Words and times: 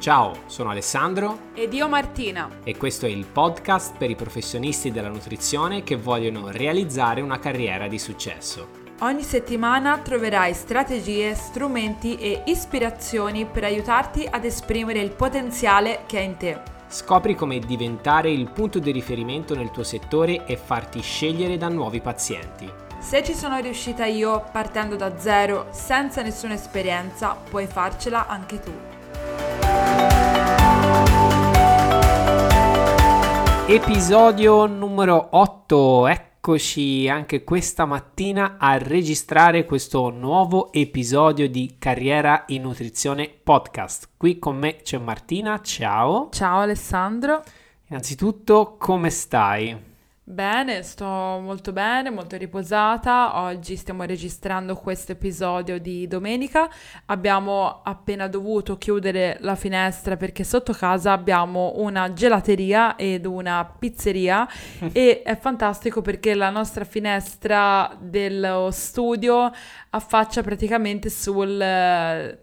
Ciao, 0.00 0.44
sono 0.46 0.70
Alessandro 0.70 1.50
ed 1.52 1.74
io 1.74 1.86
Martina 1.86 2.48
e 2.64 2.74
questo 2.78 3.04
è 3.04 3.10
il 3.10 3.26
podcast 3.26 3.98
per 3.98 4.08
i 4.08 4.16
professionisti 4.16 4.90
della 4.90 5.10
nutrizione 5.10 5.82
che 5.82 5.96
vogliono 5.96 6.48
realizzare 6.48 7.20
una 7.20 7.38
carriera 7.38 7.86
di 7.86 7.98
successo. 7.98 8.68
Ogni 9.00 9.22
settimana 9.22 9.98
troverai 9.98 10.54
strategie, 10.54 11.34
strumenti 11.34 12.16
e 12.16 12.44
ispirazioni 12.46 13.44
per 13.44 13.64
aiutarti 13.64 14.26
ad 14.28 14.46
esprimere 14.46 15.00
il 15.00 15.10
potenziale 15.10 16.04
che 16.06 16.18
è 16.18 16.22
in 16.22 16.38
te. 16.38 16.58
Scopri 16.88 17.34
come 17.34 17.58
diventare 17.58 18.30
il 18.30 18.50
punto 18.50 18.78
di 18.78 18.92
riferimento 18.92 19.54
nel 19.54 19.70
tuo 19.70 19.84
settore 19.84 20.46
e 20.46 20.56
farti 20.56 21.02
scegliere 21.02 21.58
da 21.58 21.68
nuovi 21.68 22.00
pazienti. 22.00 22.72
Se 22.98 23.22
ci 23.22 23.34
sono 23.34 23.58
riuscita 23.58 24.06
io 24.06 24.46
partendo 24.50 24.96
da 24.96 25.18
zero, 25.18 25.66
senza 25.72 26.22
nessuna 26.22 26.54
esperienza, 26.54 27.36
puoi 27.50 27.66
farcela 27.66 28.26
anche 28.26 28.60
tu. 28.60 28.89
Episodio 33.72 34.66
numero 34.66 35.28
8. 35.30 36.08
Eccoci 36.08 37.08
anche 37.08 37.44
questa 37.44 37.84
mattina 37.84 38.56
a 38.58 38.76
registrare 38.78 39.64
questo 39.64 40.10
nuovo 40.10 40.72
episodio 40.72 41.48
di 41.48 41.76
Carriera 41.78 42.44
in 42.48 42.62
Nutrizione 42.62 43.28
Podcast. 43.28 44.08
Qui 44.16 44.40
con 44.40 44.56
me 44.56 44.82
c'è 44.82 44.98
Martina, 44.98 45.60
ciao. 45.60 46.30
Ciao 46.32 46.58
Alessandro. 46.58 47.42
Innanzitutto, 47.86 48.76
come 48.76 49.10
stai? 49.10 49.89
Bene, 50.30 50.84
sto 50.84 51.04
molto 51.06 51.72
bene, 51.72 52.08
molto 52.08 52.36
riposata. 52.36 53.40
Oggi 53.40 53.74
stiamo 53.74 54.04
registrando 54.04 54.76
questo 54.76 55.10
episodio 55.10 55.80
di 55.80 56.06
domenica. 56.06 56.70
Abbiamo 57.06 57.80
appena 57.82 58.28
dovuto 58.28 58.78
chiudere 58.78 59.38
la 59.40 59.56
finestra 59.56 60.16
perché 60.16 60.44
sotto 60.44 60.72
casa 60.72 61.10
abbiamo 61.10 61.72
una 61.78 62.12
gelateria 62.12 62.94
ed 62.94 63.26
una 63.26 63.74
pizzeria 63.76 64.46
e 64.92 65.22
è 65.22 65.36
fantastico 65.36 66.00
perché 66.00 66.36
la 66.36 66.50
nostra 66.50 66.84
finestra 66.84 67.98
dello 68.00 68.70
studio 68.70 69.50
affaccia 69.90 70.42
praticamente 70.42 71.10
sul, 71.10 71.60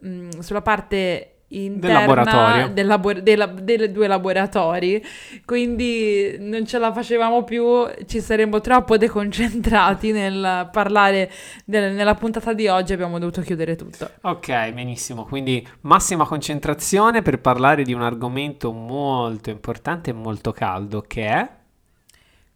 mm, 0.05 0.39
sulla 0.39 0.61
parte 0.61 1.36
interna 1.49 1.99
del 1.99 2.07
laboratorio. 2.07 2.67
Del 2.73 2.85
labor- 2.85 3.21
dei 3.21 3.35
lab- 3.35 3.59
dei 3.59 3.91
due 3.91 4.07
laboratori, 4.07 5.03
quindi 5.45 6.35
non 6.39 6.65
ce 6.65 6.77
la 6.77 6.91
facevamo 6.91 7.43
più, 7.43 7.87
ci 8.05 8.19
saremmo 8.19 8.59
troppo 8.59 8.97
deconcentrati 8.97 10.11
nel 10.11 10.69
parlare 10.71 11.31
del- 11.65 11.93
nella 11.93 12.15
puntata 12.15 12.53
di 12.53 12.67
oggi, 12.67 12.93
abbiamo 12.93 13.17
dovuto 13.19 13.41
chiudere 13.41 13.75
tutto. 13.75 14.09
Ok, 14.21 14.71
benissimo, 14.71 15.23
quindi 15.23 15.65
massima 15.81 16.25
concentrazione 16.25 17.21
per 17.21 17.39
parlare 17.39 17.83
di 17.83 17.93
un 17.93 18.01
argomento 18.01 18.71
molto 18.71 19.49
importante 19.49 20.09
e 20.09 20.13
molto 20.13 20.51
caldo 20.51 21.01
che 21.07 21.25
è... 21.27 21.49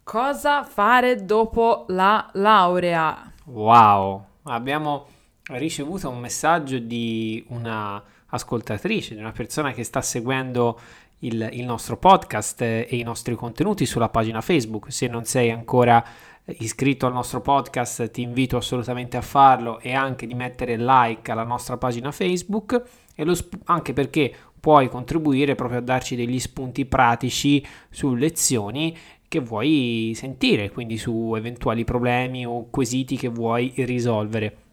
Cosa 0.04 0.64
fare 0.64 1.24
dopo 1.24 1.86
la 1.90 2.30
laurea? 2.34 3.32
Wow, 3.46 4.26
abbiamo 4.44 5.06
ricevuto 5.52 6.10
un 6.10 6.20
messaggio 6.20 6.80
di 6.80 7.46
una 7.50 8.02
ascoltatrice, 8.32 9.16
di 9.16 9.22
una 9.22 9.32
persona 9.32 9.72
che 9.72 9.84
sta 9.84 10.02
seguendo 10.02 10.80
il, 11.20 11.50
il 11.54 11.66
nostro 11.66 11.98
podcast 11.98 12.62
e 12.62 12.88
i 12.90 13.04
nostri 13.04 13.36
contenuti 13.36 13.86
sulla 13.86 14.10
pagina 14.10 14.42
Facebook. 14.42 14.92
Se 14.92 15.08
non 15.08 15.24
sei 15.26 15.52
ancora 15.52 16.04
iscritto 16.46 17.06
al 17.06 17.14
nostro 17.14 17.40
podcast 17.40 18.10
ti 18.10 18.22
invito 18.22 18.58
assolutamente 18.58 19.16
a 19.16 19.22
farlo 19.22 19.80
e 19.80 19.94
anche 19.94 20.26
di 20.26 20.34
mettere 20.34 20.76
like 20.76 21.32
alla 21.32 21.44
nostra 21.44 21.78
pagina 21.78 22.12
Facebook 22.12 22.82
sp- 23.32 23.60
anche 23.66 23.94
perché 23.94 24.34
puoi 24.60 24.90
contribuire 24.90 25.56
proprio 25.56 25.80
a 25.80 25.84
darci 25.84 26.16
degli 26.16 26.40
spunti 26.40 26.86
pratici 26.86 27.66
su 27.90 28.14
lezioni 28.14 28.96
che 29.28 29.40
vuoi 29.40 30.12
sentire, 30.14 30.72
quindi 30.72 30.98
su 30.98 31.34
eventuali 31.36 31.86
problemi 31.86 32.46
o 32.46 32.70
quesiti 32.70 33.16
che 33.16 33.30
vuoi 33.30 33.74
risolvere. 33.78 34.71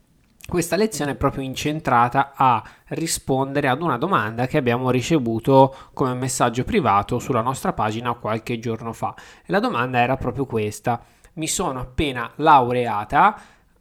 Questa 0.48 0.76
lezione 0.76 1.10
è 1.10 1.14
proprio 1.14 1.42
incentrata 1.42 2.32
a 2.34 2.64
rispondere 2.86 3.69
ad 3.69 3.82
una 3.82 3.98
domanda 3.98 4.47
che 4.47 4.56
abbiamo 4.56 4.88
ricevuto 4.88 5.76
come 5.92 6.14
messaggio 6.14 6.64
privato 6.64 7.19
sulla 7.19 7.42
nostra 7.42 7.75
pagina 7.75 8.14
qualche 8.14 8.59
giorno 8.59 8.94
fa. 8.94 9.14
E 9.42 9.53
la 9.53 9.60
domanda 9.60 9.98
era 9.98 10.16
proprio 10.16 10.47
questa. 10.47 11.04
Mi 11.34 11.47
sono 11.47 11.81
appena 11.81 12.32
laureata. 12.36 13.38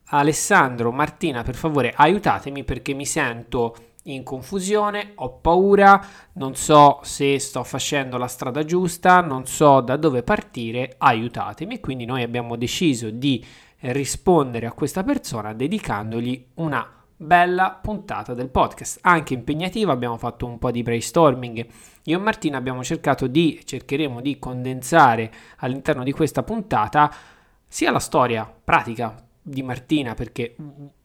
Alessandro, 0.08 0.92
Martina, 0.92 1.42
per 1.42 1.56
favore 1.56 1.94
aiutatemi 1.96 2.66
perché 2.66 2.94
mi 2.94 3.06
sento 3.06 3.74
in 4.04 4.24
confusione, 4.24 5.14
ho 5.16 5.38
paura, 5.38 6.06
non 6.34 6.56
so 6.56 7.00
se 7.02 7.40
sto 7.40 7.64
facendo 7.64 8.18
la 8.18 8.28
strada 8.28 8.66
giusta, 8.66 9.22
non 9.22 9.46
so 9.46 9.80
da 9.80 9.96
dove 9.96 10.22
partire, 10.22 10.96
aiutatemi. 10.98 11.80
Quindi 11.80 12.04
noi 12.04 12.24
abbiamo 12.24 12.58
deciso 12.58 13.10
di 13.10 13.42
rispondere 13.80 14.66
a 14.66 14.74
questa 14.74 15.04
persona 15.04 15.54
dedicandogli 15.54 16.46
una 16.56 16.98
bella 17.20 17.80
puntata 17.82 18.34
del 18.34 18.50
podcast, 18.50 19.00
anche 19.02 19.34
impegnativa, 19.34 19.92
abbiamo 19.92 20.18
fatto 20.18 20.46
un 20.46 20.60
po' 20.60 20.72
di 20.72 20.84
brainstorming. 20.84 21.66
Io 22.04 22.18
e 22.18 22.22
Martina 22.22 22.58
abbiamo 22.58 22.84
cercato 22.84 23.28
di, 23.28 23.62
cercheremo 23.64 24.22
di 24.22 24.38
condensare 24.38 25.32
all'interno 25.58 26.04
di 26.04 26.12
questa 26.12 26.44
puntata 26.44 27.12
sia 27.68 27.92
la 27.92 28.00
storia 28.00 28.52
pratica 28.64 29.16
di 29.42 29.64
Martina, 29.64 30.14
perché 30.14 30.56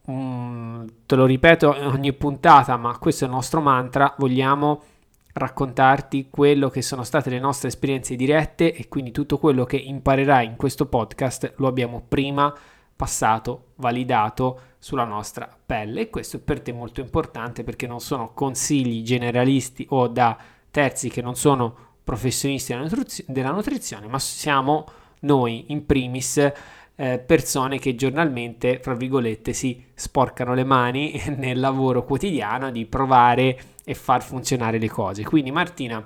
um, 0.06 0.86
te 1.06 1.16
lo 1.16 1.24
ripeto 1.24 1.74
ogni 1.88 2.12
puntata, 2.12 2.76
ma 2.76 2.98
questo 2.98 3.24
è 3.24 3.28
il 3.28 3.32
nostro 3.32 3.60
mantra, 3.60 4.14
vogliamo 4.18 4.82
raccontarti 5.32 6.28
quello 6.30 6.68
che 6.68 6.82
sono 6.82 7.04
state 7.04 7.30
le 7.30 7.38
nostre 7.38 7.68
esperienze 7.68 8.16
dirette 8.16 8.74
e 8.74 8.88
quindi 8.88 9.10
tutto 9.10 9.38
quello 9.38 9.64
che 9.64 9.76
imparerai 9.76 10.46
in 10.46 10.56
questo 10.56 10.86
podcast 10.86 11.54
lo 11.56 11.66
abbiamo 11.66 12.02
prima 12.06 12.54
passato, 12.94 13.72
validato 13.76 14.60
sulla 14.78 15.04
nostra 15.04 15.48
pelle. 15.64 16.02
E 16.02 16.10
questo 16.10 16.36
è 16.36 16.40
per 16.40 16.60
te 16.60 16.72
molto 16.72 17.00
importante 17.00 17.64
perché 17.64 17.86
non 17.86 18.00
sono 18.00 18.32
consigli 18.32 19.02
generalisti 19.02 19.86
o 19.90 20.06
da 20.08 20.36
terzi 20.70 21.08
che 21.08 21.22
non 21.22 21.34
sono 21.34 21.90
professionisti 22.04 22.72
della, 22.72 22.84
nutrizio- 22.84 23.24
della 23.26 23.50
nutrizione, 23.50 24.06
ma 24.06 24.18
siamo 24.18 24.86
noi 25.20 25.66
in 25.68 25.86
primis 25.86 26.52
eh, 26.94 27.18
persone 27.18 27.78
che 27.78 27.94
giornalmente, 27.94 28.80
fra 28.80 28.94
virgolette, 28.94 29.52
si 29.52 29.82
sporcano 29.94 30.54
le 30.54 30.64
mani 30.64 31.20
nel 31.36 31.58
lavoro 31.58 32.04
quotidiano 32.04 32.70
di 32.70 32.86
provare 32.86 33.58
e 33.84 33.94
far 33.94 34.22
funzionare 34.22 34.78
le 34.78 34.88
cose. 34.88 35.24
Quindi 35.24 35.50
Martina, 35.50 36.04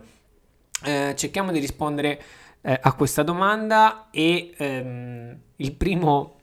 eh, 0.84 1.14
cerchiamo 1.16 1.52
di 1.52 1.58
rispondere 1.58 2.22
eh, 2.62 2.78
a 2.80 2.92
questa 2.94 3.22
domanda 3.22 4.08
e 4.10 4.52
ehm, 4.56 5.38
il 5.56 5.72
primo, 5.72 6.40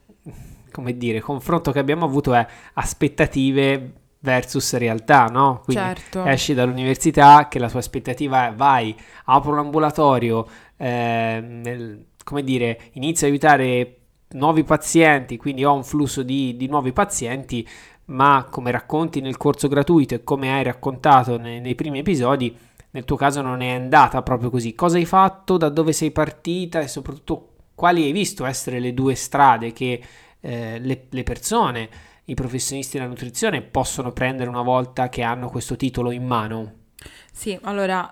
come 0.70 0.96
dire, 0.96 1.20
confronto 1.20 1.70
che 1.72 1.78
abbiamo 1.78 2.04
avuto 2.04 2.34
è 2.34 2.46
aspettative 2.74 3.92
versus 4.20 4.74
realtà, 4.76 5.26
no? 5.26 5.60
Quindi 5.64 5.84
certo. 5.84 6.24
esci 6.24 6.54
dall'università 6.54 7.46
che 7.48 7.58
la 7.58 7.68
tua 7.68 7.80
aspettativa 7.80 8.48
è 8.48 8.54
vai, 8.54 8.96
apro 9.26 9.52
un 9.52 9.58
ambulatorio, 9.58 10.48
eh, 10.76 12.06
come 12.24 12.42
dire, 12.42 12.80
inizio 12.92 13.26
a 13.26 13.30
aiutare 13.30 13.98
nuovi 14.34 14.64
pazienti, 14.64 15.36
quindi 15.36 15.64
ho 15.64 15.74
un 15.74 15.84
flusso 15.84 16.22
di, 16.22 16.56
di 16.56 16.66
nuovi 16.66 16.92
pazienti, 16.92 17.68
ma 18.06 18.46
come 18.50 18.70
racconti 18.70 19.20
nel 19.20 19.36
corso 19.36 19.68
gratuito 19.68 20.14
e 20.14 20.24
come 20.24 20.52
hai 20.52 20.62
raccontato 20.62 21.38
nei, 21.38 21.60
nei 21.60 21.74
primi 21.74 22.00
episodi, 22.00 22.56
nel 22.90 23.04
tuo 23.04 23.16
caso 23.16 23.40
non 23.40 23.60
è 23.60 23.70
andata 23.70 24.22
proprio 24.22 24.50
così. 24.50 24.74
Cosa 24.74 24.96
hai 24.96 25.04
fatto, 25.04 25.56
da 25.56 25.68
dove 25.68 25.92
sei 25.92 26.10
partita 26.10 26.80
e 26.80 26.88
soprattutto 26.88 27.48
quali 27.74 28.04
hai 28.04 28.12
visto 28.12 28.44
essere 28.44 28.78
le 28.78 28.94
due 28.94 29.14
strade 29.14 29.72
che 29.72 30.00
eh, 30.40 30.78
le, 30.78 31.06
le 31.08 31.22
persone, 31.22 31.88
i 32.26 32.34
professionisti 32.34 32.96
della 32.96 33.08
nutrizione 33.08 33.62
possono 33.62 34.12
prendere 34.12 34.48
una 34.48 34.62
volta 34.62 35.08
che 35.08 35.22
hanno 35.22 35.48
questo 35.48 35.76
titolo 35.76 36.10
in 36.10 36.24
mano? 36.24 36.72
Sì, 37.32 37.58
allora 37.62 38.08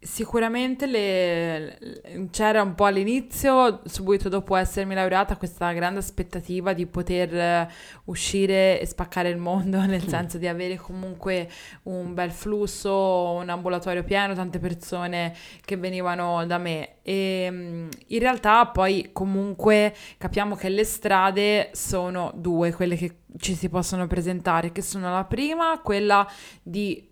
Sicuramente 0.00 0.86
le, 0.86 2.28
c'era 2.30 2.62
un 2.62 2.76
po' 2.76 2.84
all'inizio, 2.84 3.82
subito 3.84 4.28
dopo 4.28 4.54
essermi 4.54 4.94
laureata, 4.94 5.36
questa 5.36 5.72
grande 5.72 5.98
aspettativa 5.98 6.72
di 6.72 6.86
poter 6.86 7.34
eh, 7.34 7.68
uscire 8.04 8.80
e 8.80 8.86
spaccare 8.86 9.28
il 9.28 9.38
mondo, 9.38 9.80
nel 9.86 10.04
mm. 10.04 10.08
senso 10.08 10.38
di 10.38 10.46
avere 10.46 10.76
comunque 10.76 11.50
un 11.84 12.14
bel 12.14 12.30
flusso, 12.30 13.38
un 13.40 13.48
ambulatorio 13.48 14.04
pieno, 14.04 14.34
tante 14.34 14.60
persone 14.60 15.34
che 15.64 15.76
venivano 15.76 16.46
da 16.46 16.58
me. 16.58 16.98
E 17.02 17.48
mm, 17.50 17.88
in 18.06 18.18
realtà 18.20 18.68
poi 18.68 19.10
comunque 19.12 19.92
capiamo 20.16 20.54
che 20.54 20.68
le 20.68 20.84
strade 20.84 21.70
sono 21.72 22.30
due, 22.36 22.72
quelle 22.72 22.94
che 22.94 23.22
ci 23.36 23.54
si 23.54 23.68
possono 23.68 24.06
presentare, 24.06 24.70
che 24.70 24.80
sono 24.80 25.10
la 25.10 25.24
prima, 25.24 25.80
quella 25.82 26.24
di 26.62 27.07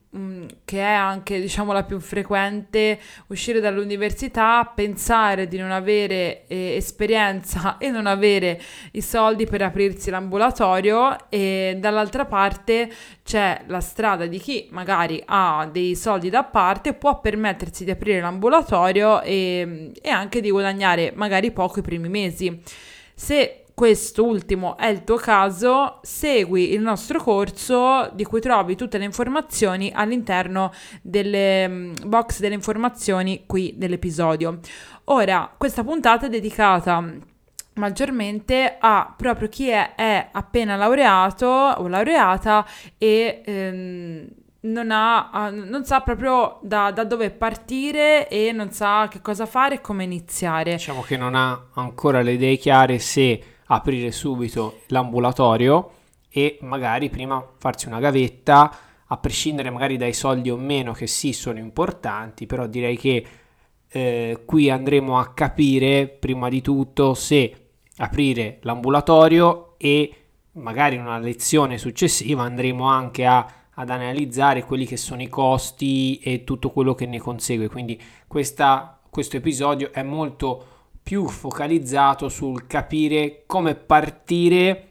che 0.64 0.78
è 0.78 0.82
anche 0.82 1.40
diciamo 1.40 1.72
la 1.72 1.84
più 1.84 2.00
frequente, 2.00 2.98
uscire 3.28 3.60
dall'università, 3.60 4.70
pensare 4.74 5.46
di 5.46 5.58
non 5.58 5.70
avere 5.70 6.46
eh, 6.46 6.74
esperienza 6.76 7.76
e 7.78 7.90
non 7.90 8.06
avere 8.06 8.60
i 8.92 9.02
soldi 9.02 9.46
per 9.46 9.62
aprirsi 9.62 10.10
l'ambulatorio 10.10 11.28
e 11.28 11.76
dall'altra 11.78 12.24
parte 12.24 12.90
c'è 13.24 13.62
la 13.66 13.80
strada 13.80 14.26
di 14.26 14.38
chi 14.38 14.68
magari 14.70 15.22
ha 15.26 15.68
dei 15.70 15.94
soldi 15.94 16.30
da 16.30 16.44
parte, 16.44 16.94
può 16.94 17.20
permettersi 17.20 17.84
di 17.84 17.90
aprire 17.90 18.20
l'ambulatorio 18.20 19.20
e, 19.22 19.92
e 20.00 20.08
anche 20.08 20.40
di 20.40 20.50
guadagnare 20.50 21.12
magari 21.14 21.50
poco 21.50 21.80
i 21.80 21.82
primi 21.82 22.08
mesi. 22.08 22.62
Se 23.14 23.65
quest'ultimo 23.76 24.78
è 24.78 24.86
il 24.86 25.04
tuo 25.04 25.16
caso, 25.16 25.98
segui 26.00 26.72
il 26.72 26.80
nostro 26.80 27.22
corso 27.22 28.08
di 28.14 28.24
cui 28.24 28.40
trovi 28.40 28.74
tutte 28.74 28.96
le 28.96 29.04
informazioni 29.04 29.92
all'interno 29.94 30.72
delle 31.02 31.68
mm, 31.68 31.92
box 32.06 32.40
delle 32.40 32.54
informazioni 32.54 33.44
qui 33.44 33.74
dell'episodio. 33.76 34.60
Ora, 35.04 35.52
questa 35.54 35.84
puntata 35.84 36.24
è 36.24 36.30
dedicata 36.30 37.04
maggiormente 37.74 38.78
a 38.80 39.12
proprio 39.14 39.50
chi 39.50 39.68
è, 39.68 39.94
è 39.94 40.28
appena 40.32 40.76
laureato 40.76 41.46
o 41.46 41.86
laureata 41.86 42.66
e 42.96 43.42
ehm, 43.44 44.26
non, 44.60 44.90
ha, 44.90 45.50
non 45.50 45.84
sa 45.84 46.00
proprio 46.00 46.60
da, 46.62 46.90
da, 46.92 47.04
dove 47.04 47.30
partire 47.30 48.26
e 48.30 48.52
non 48.52 48.70
sa 48.70 49.06
che 49.10 49.20
cosa 49.20 49.44
fare 49.44 49.74
e 49.74 49.80
come 49.82 50.04
iniziare. 50.04 50.72
Diciamo 50.72 51.02
che 51.02 51.18
non 51.18 51.34
ha 51.34 51.66
ancora 51.74 52.22
le 52.22 52.32
idee 52.32 52.56
chiare 52.56 52.98
se 52.98 53.50
aprire 53.66 54.10
subito 54.12 54.80
l'ambulatorio 54.88 55.90
e 56.28 56.58
magari 56.62 57.08
prima 57.08 57.44
farsi 57.58 57.86
una 57.86 58.00
gavetta, 58.00 58.78
a 59.06 59.16
prescindere 59.18 59.70
magari 59.70 59.96
dai 59.96 60.12
soldi 60.12 60.50
o 60.50 60.56
meno 60.56 60.92
che 60.92 61.06
sì 61.06 61.32
sono 61.32 61.58
importanti, 61.58 62.46
però 62.46 62.66
direi 62.66 62.96
che 62.96 63.26
eh, 63.88 64.42
qui 64.44 64.68
andremo 64.68 65.18
a 65.18 65.32
capire 65.32 66.08
prima 66.08 66.48
di 66.48 66.60
tutto 66.60 67.14
se 67.14 67.68
aprire 67.98 68.58
l'ambulatorio 68.62 69.74
e 69.78 70.14
magari 70.52 70.96
in 70.96 71.02
una 71.02 71.18
lezione 71.18 71.78
successiva 71.78 72.42
andremo 72.42 72.84
anche 72.84 73.24
a, 73.24 73.46
ad 73.70 73.90
analizzare 73.90 74.64
quelli 74.64 74.86
che 74.86 74.96
sono 74.96 75.22
i 75.22 75.28
costi 75.28 76.18
e 76.18 76.44
tutto 76.44 76.70
quello 76.70 76.94
che 76.94 77.06
ne 77.06 77.18
consegue. 77.18 77.68
Quindi 77.68 78.00
questa, 78.26 78.98
questo 79.08 79.36
episodio 79.36 79.92
è 79.92 80.02
molto 80.02 80.75
più 81.06 81.28
focalizzato 81.28 82.28
sul 82.28 82.66
capire 82.66 83.44
come 83.46 83.76
partire 83.76 84.88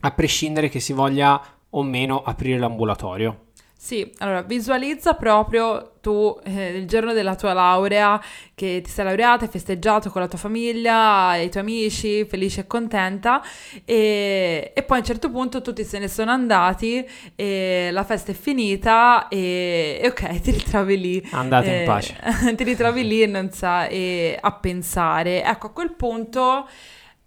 a 0.00 0.10
prescindere 0.10 0.68
che 0.68 0.80
si 0.80 0.92
voglia 0.92 1.40
o 1.70 1.82
meno 1.84 2.24
aprire 2.24 2.58
l'ambulatorio. 2.58 3.43
Sì, 3.84 4.10
allora 4.20 4.40
visualizza 4.40 5.12
proprio 5.12 5.96
tu 6.00 6.40
eh, 6.42 6.68
il 6.68 6.86
giorno 6.86 7.12
della 7.12 7.34
tua 7.34 7.52
laurea, 7.52 8.18
che 8.54 8.80
ti 8.82 8.88
sei 8.88 9.04
laureata, 9.04 9.44
hai 9.44 9.50
festeggiato 9.50 10.08
con 10.08 10.22
la 10.22 10.26
tua 10.26 10.38
famiglia, 10.38 11.36
i 11.36 11.50
tuoi 11.50 11.64
amici, 11.64 12.24
felice 12.24 12.62
e 12.62 12.66
contenta, 12.66 13.42
e, 13.84 14.72
e 14.74 14.82
poi 14.84 14.96
a 14.96 15.00
un 15.00 15.06
certo 15.06 15.30
punto 15.30 15.60
tutti 15.60 15.84
se 15.84 15.98
ne 15.98 16.08
sono 16.08 16.30
andati, 16.30 17.06
e 17.36 17.90
la 17.92 18.04
festa 18.04 18.32
è 18.32 18.34
finita 18.34 19.28
e, 19.28 20.00
e 20.00 20.08
ok, 20.08 20.40
ti 20.40 20.50
ritrovi 20.52 20.98
lì. 20.98 21.28
Andate 21.32 21.76
eh, 21.76 21.80
in 21.80 21.84
pace. 21.84 22.16
ti 22.56 22.64
ritrovi 22.64 23.06
lì 23.06 23.20
e 23.20 23.26
non 23.26 23.50
sai 23.50 24.34
a 24.40 24.52
pensare. 24.52 25.44
Ecco, 25.44 25.66
a 25.66 25.72
quel 25.72 25.92
punto 25.92 26.66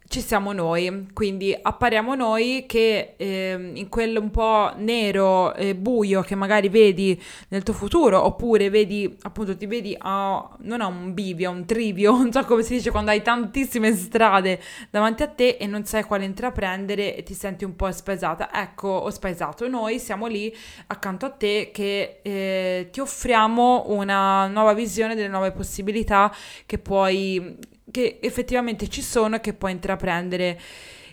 ci 0.10 0.22
siamo 0.22 0.54
noi, 0.54 1.08
quindi 1.14 1.58
appariamo 1.60 2.16
noi 2.16 2.64
che 2.66 3.16
eh, 3.18 3.72
in 3.74 3.90
quel 3.90 4.16
un 4.18 4.32
po' 4.32 4.72
nero 4.78 5.54
e 5.54 5.76
buio 5.76 6.22
che 6.22 6.36
magari 6.36 6.70
vedi 6.70 7.22
nel 7.50 7.64
tuo 7.64 7.74
futuro, 7.74 8.24
oppure 8.24 8.70
vedi, 8.70 9.18
appunto, 9.24 9.58
ti 9.58 9.66
vedi 9.66 9.96
a, 9.98 10.50
non 10.60 10.82
a 10.82 10.88
un 10.88 11.14
bivio, 11.14 11.50
a 11.50 11.54
un 11.54 11.66
trivio, 11.66 12.12
non 12.18 12.32
so 12.32 12.46
come 12.46 12.64
si 12.64 12.76
dice, 12.76 12.90
quando 12.90 13.12
hai 13.12 13.22
tantissime 13.22 13.94
strade 13.94 14.62
davanti 14.90 15.24
a 15.24 15.28
te 15.28 15.58
e 15.60 15.68
non 15.68 15.84
sai 15.86 16.04
quale 16.04 16.24
intraprendere 16.24 17.16
e 17.16 17.24
ti 17.24 17.34
senti 17.34 17.66
un 17.66 17.76
po' 17.76 17.92
spaesata. 17.92 18.50
Ecco, 18.54 18.88
ho 18.88 19.10
spaesato, 19.10 19.68
noi 19.68 20.00
siamo 20.00 20.28
lì 20.28 20.56
accanto 20.88 21.26
a 21.26 21.32
te 21.32 21.70
che 21.74 22.20
eh, 22.22 22.88
ti 22.92 23.00
offriamo 23.02 23.86
una 23.88 24.48
nuova 24.48 24.74
visione 24.74 25.16
delle 25.16 25.28
nuove 25.28 25.52
possibilità 25.52 26.34
che 26.66 26.78
puoi 26.78 27.76
che 27.92 28.20
effettivamente 28.22 28.88
ci 28.88 29.02
sono 29.02 29.36
e 29.36 29.40
che 29.40 29.54
puoi 29.54 29.72
intraprendere. 29.72 30.60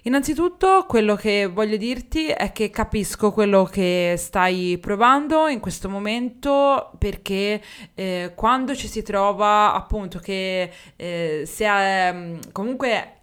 Innanzitutto 0.06 0.85
quello 0.87 1.15
che 1.15 1.47
voglio 1.47 1.79
dirti 1.79 2.26
è 2.26 2.53
che 2.53 2.69
capisco 2.69 3.32
quello 3.32 3.65
che 3.65 4.17
stai 4.19 4.76
provando 4.76 5.47
in 5.49 5.61
questo 5.61 5.88
momento 5.88 6.91
perché 6.99 7.62
eh, 7.94 8.32
quando 8.35 8.75
ci 8.76 8.87
si 8.87 9.00
trova 9.00 9.73
appunto 9.73 10.19
che 10.19 10.71
eh, 10.97 11.44
si 11.47 11.62
è 11.62 12.12
mm, 12.12 12.38
comunque 12.53 13.21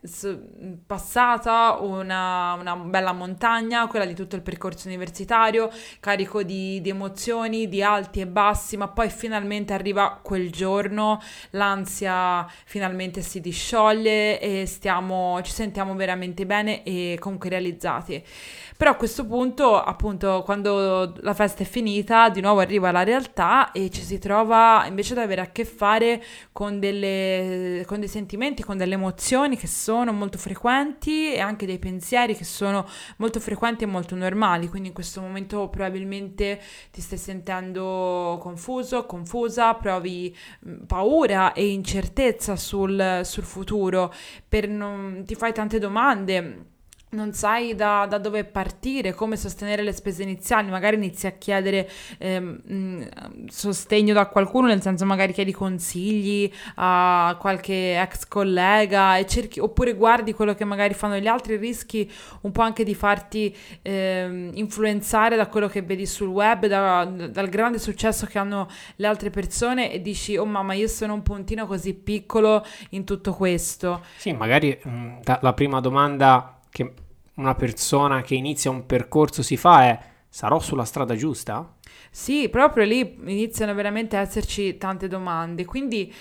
passata 0.88 1.78
una, 1.80 2.58
una, 2.60 2.76
bella 2.76 3.12
montagna, 3.12 3.86
quella 3.86 4.06
di 4.06 4.16
tutto 4.16 4.36
il 4.36 4.42
percorso 4.42 4.88
universitario, 4.88 5.70
carico 6.00 6.42
di, 6.42 6.82
di, 6.82 6.90
emozioni, 6.90 7.68
di 7.68 7.84
alti 7.84 8.20
e 8.20 8.26
bassi, 8.26 8.78
ma 8.78 8.88
poi 8.88 9.10
finalmente 9.10 9.74
arriva 9.74 10.20
quel 10.20 10.50
giorno, 10.52 11.22
l'ansia 11.52 12.48
finalmente 12.66 13.22
si 13.22 13.42
discioglie 13.42 14.40
e 14.40 14.66
stiamo, 14.66 15.40
ci 15.44 15.52
sentiamo 15.52 15.94
veramente 15.94 16.48
bene 16.48 16.82
e 16.82 17.18
comunque 17.20 17.50
realizzati. 17.50 18.24
Però 18.76 18.90
a 18.90 18.96
questo 18.96 19.28
punto, 19.28 19.80
appunto, 19.80 20.42
quando 20.44 21.14
la 21.20 21.36
festa 21.36 21.62
è 21.62 21.66
finita, 21.68 22.30
di 22.30 22.42
nuovo 22.42 22.62
arriva 22.62 22.90
la 22.90 23.04
realtà 23.04 23.72
e 23.72 23.92
ci 23.92 24.02
si 24.02 24.18
trova 24.18 24.84
invece 24.88 25.14
ad 25.14 25.20
avere 25.20 25.42
a 25.42 25.52
che 25.52 25.64
fare 25.64 26.24
con, 26.52 26.80
delle, 26.80 27.84
con 27.86 28.00
dei 28.00 28.10
sentimenti, 28.10 28.64
con 28.64 28.78
delle 28.78 28.96
emozioni 28.96 29.56
che 29.58 29.68
sono 29.68 29.90
molto 30.12 30.38
frequenti 30.38 31.34
e 31.34 31.40
anche 31.40 31.66
dei 31.66 31.80
pensieri 31.80 32.36
che 32.36 32.44
sono 32.44 32.88
molto 33.18 33.40
frequenti 33.40 33.84
e 33.84 33.88
molto 33.88 34.16
normali. 34.16 34.70
Quindi 34.70 34.90
in 34.90 34.94
questo 34.94 35.22
momento 35.22 35.70
probabilmente 35.70 36.62
ti 36.92 37.02
stai 37.02 37.18
sentendo 37.18 38.38
confuso, 38.42 39.06
confusa, 39.06 39.74
provi 39.76 40.36
paura 40.88 41.54
e 41.54 41.68
incertezza 41.70 42.56
sul, 42.56 43.22
sul 43.24 43.44
futuro, 43.44 44.14
non, 44.68 45.24
ti 45.26 45.36
fai 45.36 45.54
tante 45.54 45.80
domande 45.80 46.71
non 47.12 47.34
sai 47.34 47.76
da, 47.76 48.06
da, 48.08 48.18
dove 48.18 48.46
partire, 48.46 49.14
come 49.14 49.36
sostenere 49.36 49.84
le 49.84 49.92
spese 49.92 50.24
iniziali, 50.24 50.70
magari 50.70 50.96
inizi 50.96 51.28
a 51.28 51.32
chiedere 51.32 51.90
ehm, 52.18 53.48
sostegno 53.48 54.14
da 54.14 54.28
qualcuno, 54.28 54.68
nel 54.68 54.82
senso 54.82 55.06
magari 55.06 55.34
chiedi 55.34 55.52
consigli 55.52 56.50
a 56.76 57.36
qualche 57.40 58.00
ex 58.00 58.28
collega 58.28 59.18
e 59.18 59.26
cerchi, 59.26 59.60
oppure 59.60 59.94
guardi 59.94 60.34
quello 60.34 60.56
che 60.56 60.64
magari 60.64 60.94
fanno 60.94 61.18
gli 61.18 61.28
altri, 61.28 61.58
rischi 61.58 62.10
un 62.42 62.52
po' 62.52 62.62
anche 62.62 62.84
di 62.84 62.96
farti 62.96 63.56
ehm, 63.82 64.52
influenzare 64.54 65.36
da 65.36 65.48
quello 65.48 65.68
che 65.68 65.82
vedi 65.82 66.06
sul 66.06 66.30
web, 66.30 66.66
da, 66.68 67.06
dal 67.06 67.50
grande 67.50 67.78
successo 67.78 68.26
che 68.26 68.38
hanno 68.40 68.68
le 68.96 69.08
altre 69.08 69.30
persone 69.30 69.92
e 69.92 70.02
dici 70.02 70.38
oh 70.38 70.46
mamma 70.46 70.74
io 70.74 70.88
sono 70.88 71.14
un 71.14 71.24
puntino 71.24 71.66
così 71.66 71.94
piccolo 71.94 72.66
in 72.92 73.04
tutto 73.04 73.34
questo. 73.34 74.02
Sì, 74.16 74.32
magari 74.32 74.80
mh, 74.82 75.20
la 75.42 75.54
prima 75.54 75.82
domanda 75.82 76.56
che 76.72 76.94
una 77.36 77.56
persona 77.56 78.22
che 78.22 78.36
inizia 78.36 78.72
un 78.72 78.86
percorso 78.86 79.42
si 79.42 79.58
fa 79.58 79.84
è 79.84 80.00
sarò 80.28 80.60
sulla 80.60 80.86
strada 80.86 81.16
giusta? 81.16 81.76
Sì, 82.10 82.50
proprio 82.50 82.86
lì 82.86 83.18
iniziano 83.26 83.74
veramente 83.74 84.18
a 84.18 84.22
esserci 84.22 84.78
tante 84.78 85.08
domande, 85.08 85.66
quindi 85.66 86.14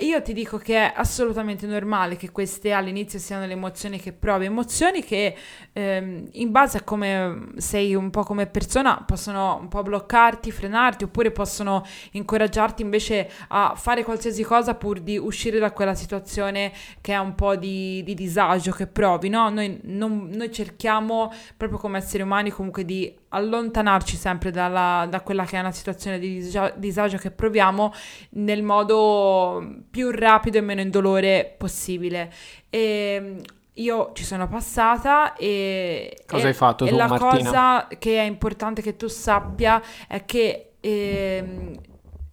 io 0.00 0.22
ti 0.22 0.32
dico 0.32 0.56
che 0.56 0.76
è 0.76 0.92
assolutamente 0.94 1.66
normale 1.66 2.16
che 2.16 2.30
queste 2.30 2.72
all'inizio 2.72 3.18
siano 3.18 3.46
le 3.46 3.52
emozioni 3.52 3.98
che 4.00 4.12
provi, 4.12 4.46
emozioni 4.46 5.02
che 5.04 5.36
ehm, 5.72 6.28
in 6.32 6.50
base 6.50 6.78
a 6.78 6.82
come 6.82 7.48
sei 7.56 7.94
un 7.94 8.10
po' 8.10 8.22
come 8.22 8.46
persona 8.46 9.02
possono 9.06 9.58
un 9.60 9.68
po' 9.68 9.82
bloccarti, 9.82 10.50
frenarti 10.50 11.04
oppure 11.04 11.30
possono 11.30 11.84
incoraggiarti 12.12 12.82
invece 12.82 13.30
a 13.48 13.74
fare 13.76 14.04
qualsiasi 14.04 14.42
cosa 14.42 14.74
pur 14.74 15.00
di 15.00 15.18
uscire 15.18 15.58
da 15.58 15.72
quella 15.72 15.94
situazione 15.94 16.72
che 17.00 17.12
è 17.12 17.18
un 17.18 17.34
po' 17.34 17.56
di, 17.56 18.02
di 18.02 18.14
disagio 18.14 18.72
che 18.72 18.86
provi, 18.86 19.28
no? 19.28 19.48
Noi, 19.50 19.80
non, 19.84 20.30
noi 20.32 20.50
cerchiamo 20.52 21.32
proprio 21.56 21.78
come 21.78 21.98
esseri 21.98 22.22
umani 22.22 22.50
comunque 22.50 22.84
di 22.84 23.19
allontanarci 23.30 24.16
sempre 24.16 24.50
dalla, 24.50 25.06
da 25.08 25.20
quella 25.20 25.44
che 25.44 25.56
è 25.56 25.60
una 25.60 25.72
situazione 25.72 26.18
di 26.18 26.48
disagio 26.76 27.16
che 27.16 27.30
proviamo 27.30 27.92
nel 28.30 28.62
modo 28.62 29.82
più 29.90 30.10
rapido 30.10 30.58
e 30.58 30.60
meno 30.60 30.80
indolore 30.80 31.54
possibile. 31.56 32.32
E 32.68 32.78
ehm, 32.80 33.40
io 33.74 34.10
ci 34.14 34.24
sono 34.24 34.48
passata 34.48 35.34
e... 35.34 36.22
Cosa 36.26 36.44
e, 36.44 36.48
hai 36.48 36.54
fatto 36.54 36.84
tu, 36.84 36.92
e 36.92 36.96
la 36.96 37.06
Martina? 37.06 37.28
cosa 37.28 37.88
che 37.98 38.18
è 38.18 38.22
importante 38.22 38.82
che 38.82 38.96
tu 38.96 39.08
sappia 39.08 39.82
è 40.06 40.24
che... 40.24 40.72
Eh, 40.80 41.78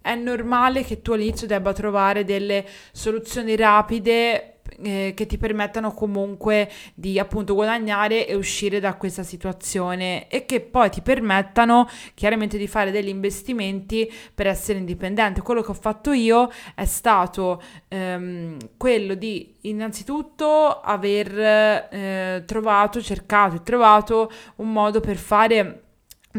è 0.08 0.16
normale 0.16 0.86
che 0.86 1.01
tu 1.01 1.12
all'inizio 1.12 1.48
debba 1.48 1.74
trovare 1.74 2.24
delle 2.24 2.66
soluzioni 2.94 3.58
rapide 3.58 4.57
eh, 4.81 5.13
che 5.15 5.25
ti 5.25 5.38
permettano 5.38 5.93
comunque 5.93 6.69
di 6.93 7.19
appunto 7.19 7.53
guadagnare 7.53 8.27
e 8.27 8.36
uscire 8.36 8.79
da 8.79 8.96
questa 8.96 9.24
situazione 9.24 10.27
e 10.27 10.46
che 10.46 10.62
poi 10.62 10.89
ti 10.89 11.01
permettano 11.01 11.88
chiaramente 12.13 12.57
di 12.57 12.67
fare 12.67 12.91
degli 12.91 13.07
investimenti 13.07 14.12
per 14.34 14.48
essere 14.48 14.79
indipendente. 14.79 15.41
Quello 15.41 15.62
che 15.62 15.72
ho 15.72 15.75
fatto 15.75 16.12
io 16.12 16.50
è 16.75 16.86
stato 16.86 17.62
ehm, 17.88 18.57
quello 18.77 19.13
di 19.15 19.55
innanzitutto 19.62 20.79
aver 20.81 21.39
eh, 21.39 22.43
trovato, 22.46 23.01
cercato 23.01 23.55
e 23.55 23.63
trovato 23.63 24.31
un 24.57 24.72
modo 24.72 25.00
per 25.00 25.17
fare 25.17 25.81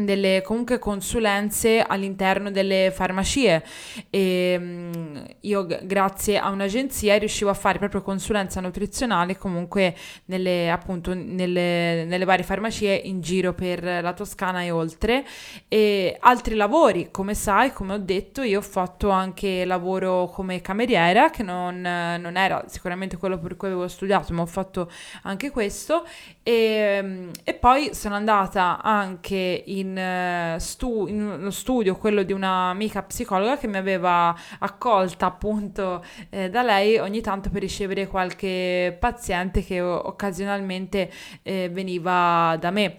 delle 0.05 0.41
comunque 0.41 0.79
consulenze 0.79 1.81
all'interno 1.81 2.51
delle 2.51 2.91
farmacie. 2.93 3.63
E 4.09 4.57
mm, 4.59 5.17
io 5.41 5.65
grazie 5.83 6.37
a 6.37 6.49
un'agenzia 6.49 7.17
riuscivo 7.17 7.49
a 7.49 7.53
fare 7.53 7.77
proprio 7.77 8.01
consulenza 8.01 8.59
nutrizionale 8.61 9.37
comunque 9.37 9.95
nelle 10.25 10.69
appunto 10.69 11.13
nelle, 11.13 12.05
nelle 12.05 12.25
varie 12.25 12.43
farmacie 12.43 12.93
in 12.93 13.21
giro 13.21 13.53
per 13.53 13.83
la 13.83 14.13
Toscana 14.13 14.61
e 14.61 14.71
oltre. 14.71 15.25
E 15.67 16.17
altri 16.19 16.55
lavori 16.55 17.09
come 17.11 17.33
sai 17.33 17.71
come 17.73 17.93
ho 17.93 17.97
detto 17.97 18.41
io 18.41 18.59
ho 18.59 18.63
fatto 18.63 19.09
anche 19.09 19.65
lavoro 19.65 20.27
come 20.27 20.61
cameriera 20.61 21.29
che 21.29 21.43
non, 21.43 21.79
non 21.81 22.37
era 22.37 22.63
sicuramente 22.67 23.17
quello 23.17 23.37
per 23.37 23.55
cui 23.55 23.67
avevo 23.67 23.87
studiato 23.87 24.33
ma 24.33 24.41
ho 24.41 24.45
fatto 24.45 24.89
anche 25.23 25.49
questo. 25.51 26.05
E, 26.43 26.99
mm, 27.01 27.29
e 27.43 27.53
poi 27.53 27.93
sono 27.93 28.15
andata 28.15 28.81
anche 28.81 29.63
in 29.67 29.88
in, 29.89 29.97
eh, 29.97 30.59
stu- 30.59 31.07
in 31.07 31.21
uno 31.21 31.49
studio, 31.49 31.95
quello 31.97 32.23
di 32.23 32.33
un'amica 32.33 33.01
psicologa 33.03 33.57
che 33.57 33.67
mi 33.67 33.77
aveva 33.77 34.35
accolta 34.59 35.25
appunto 35.25 36.03
eh, 36.29 36.49
da 36.49 36.61
lei 36.61 36.97
ogni 36.97 37.21
tanto 37.21 37.49
per 37.49 37.61
ricevere 37.61 38.07
qualche 38.07 38.95
paziente 38.99 39.63
che 39.63 39.81
occasionalmente 39.81 41.11
eh, 41.41 41.69
veniva 41.71 42.55
da 42.59 42.71
me. 42.71 42.97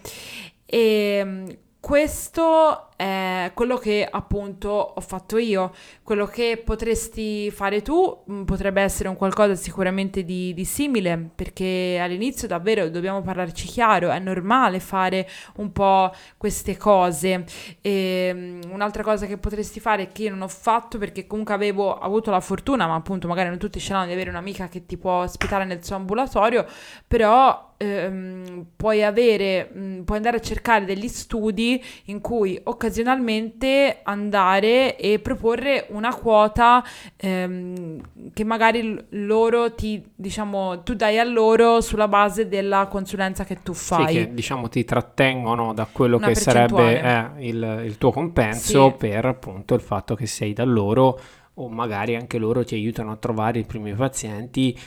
E 0.65 1.21
mm, 1.23 1.45
questo 1.79 2.90
è 3.01 3.51
quello 3.55 3.77
che 3.77 4.07
appunto 4.07 4.69
ho 4.69 5.01
fatto 5.01 5.39
io, 5.39 5.73
quello 6.03 6.27
che 6.27 6.61
potresti 6.63 7.49
fare 7.49 7.81
tu 7.81 8.23
mm, 8.29 8.43
potrebbe 8.43 8.79
essere 8.83 9.09
un 9.09 9.15
qualcosa 9.15 9.55
sicuramente 9.55 10.23
di, 10.23 10.53
di, 10.53 10.65
simile, 10.65 11.31
perché 11.33 11.99
all'inizio 11.99 12.47
davvero 12.47 12.89
dobbiamo 12.89 13.21
parlarci 13.21 13.65
chiaro, 13.65 14.11
è 14.11 14.19
normale 14.19 14.79
fare 14.79 15.27
un 15.55 15.71
po' 15.71 16.13
queste 16.37 16.77
cose. 16.77 17.43
E, 17.81 18.31
mm, 18.31 18.61
un'altra 18.69 19.01
cosa 19.01 19.25
che 19.25 19.37
potresti 19.39 19.79
fare 19.79 20.11
che 20.11 20.23
io 20.23 20.29
non 20.29 20.43
ho 20.43 20.47
fatto 20.47 20.99
perché 20.99 21.25
comunque 21.25 21.55
avevo 21.55 21.97
avuto 21.97 22.29
la 22.29 22.39
fortuna, 22.39 22.85
ma 22.85 22.93
appunto 22.93 23.27
magari 23.27 23.49
non 23.49 23.57
tutti 23.57 23.79
ce 23.79 23.93
l'hanno 23.93 24.07
di 24.07 24.13
avere 24.13 24.29
un'amica 24.29 24.67
che 24.67 24.85
ti 24.85 24.97
può 24.97 25.23
ospitare 25.23 25.65
nel 25.65 25.83
suo 25.83 25.95
ambulatorio, 25.95 26.67
però 27.07 27.73
ehm, 27.77 28.65
puoi 28.75 29.03
avere, 29.03 29.71
mh, 29.73 29.79
mm, 29.81 30.01
puoi 30.03 30.17
andare 30.17 30.37
a 30.37 30.41
cercare 30.41 30.85
degli 30.85 31.07
studi 31.07 31.83
in 32.05 32.21
cui 32.21 32.59
occasionalmente 32.63 32.90
occasionalmente 32.91 33.99
andare 34.03 34.97
e 34.97 35.19
proporre 35.19 35.87
una 35.89 36.13
quota 36.13 36.83
ehm, 37.15 38.31
che 38.33 38.43
magari 38.43 39.01
loro 39.11 39.73
ti, 39.73 40.03
diciamo, 40.13 40.83
tu 40.83 40.93
dai 40.93 41.17
a 41.17 41.23
loro 41.23 41.79
sulla 41.79 42.09
base 42.09 42.49
della 42.49 42.87
consulenza 42.87 43.45
che 43.45 43.59
tu 43.63 43.73
fai. 43.73 44.07
Sì, 44.07 44.13
che 44.13 44.33
diciamo 44.33 44.67
ti 44.67 44.83
trattengono 44.83 45.73
da 45.73 45.87
quello 45.89 46.17
una 46.17 46.27
che 46.27 46.35
sarebbe 46.35 47.01
eh, 47.01 47.47
il, 47.47 47.83
il, 47.85 47.97
tuo 47.97 48.11
compenso 48.11 48.89
sì. 48.89 48.95
per 48.97 49.25
appunto 49.25 49.73
il 49.73 49.81
fatto 49.81 50.13
che 50.13 50.27
sei 50.27 50.51
da 50.51 50.65
loro 50.65 51.19
o 51.55 51.69
magari 51.69 52.15
anche 52.15 52.37
loro 52.37 52.63
ti 52.65 52.75
aiutano 52.75 53.11
a 53.11 53.15
trovare 53.15 53.59
i 53.59 53.65
primi 53.65 53.93
pazienti 53.93 54.77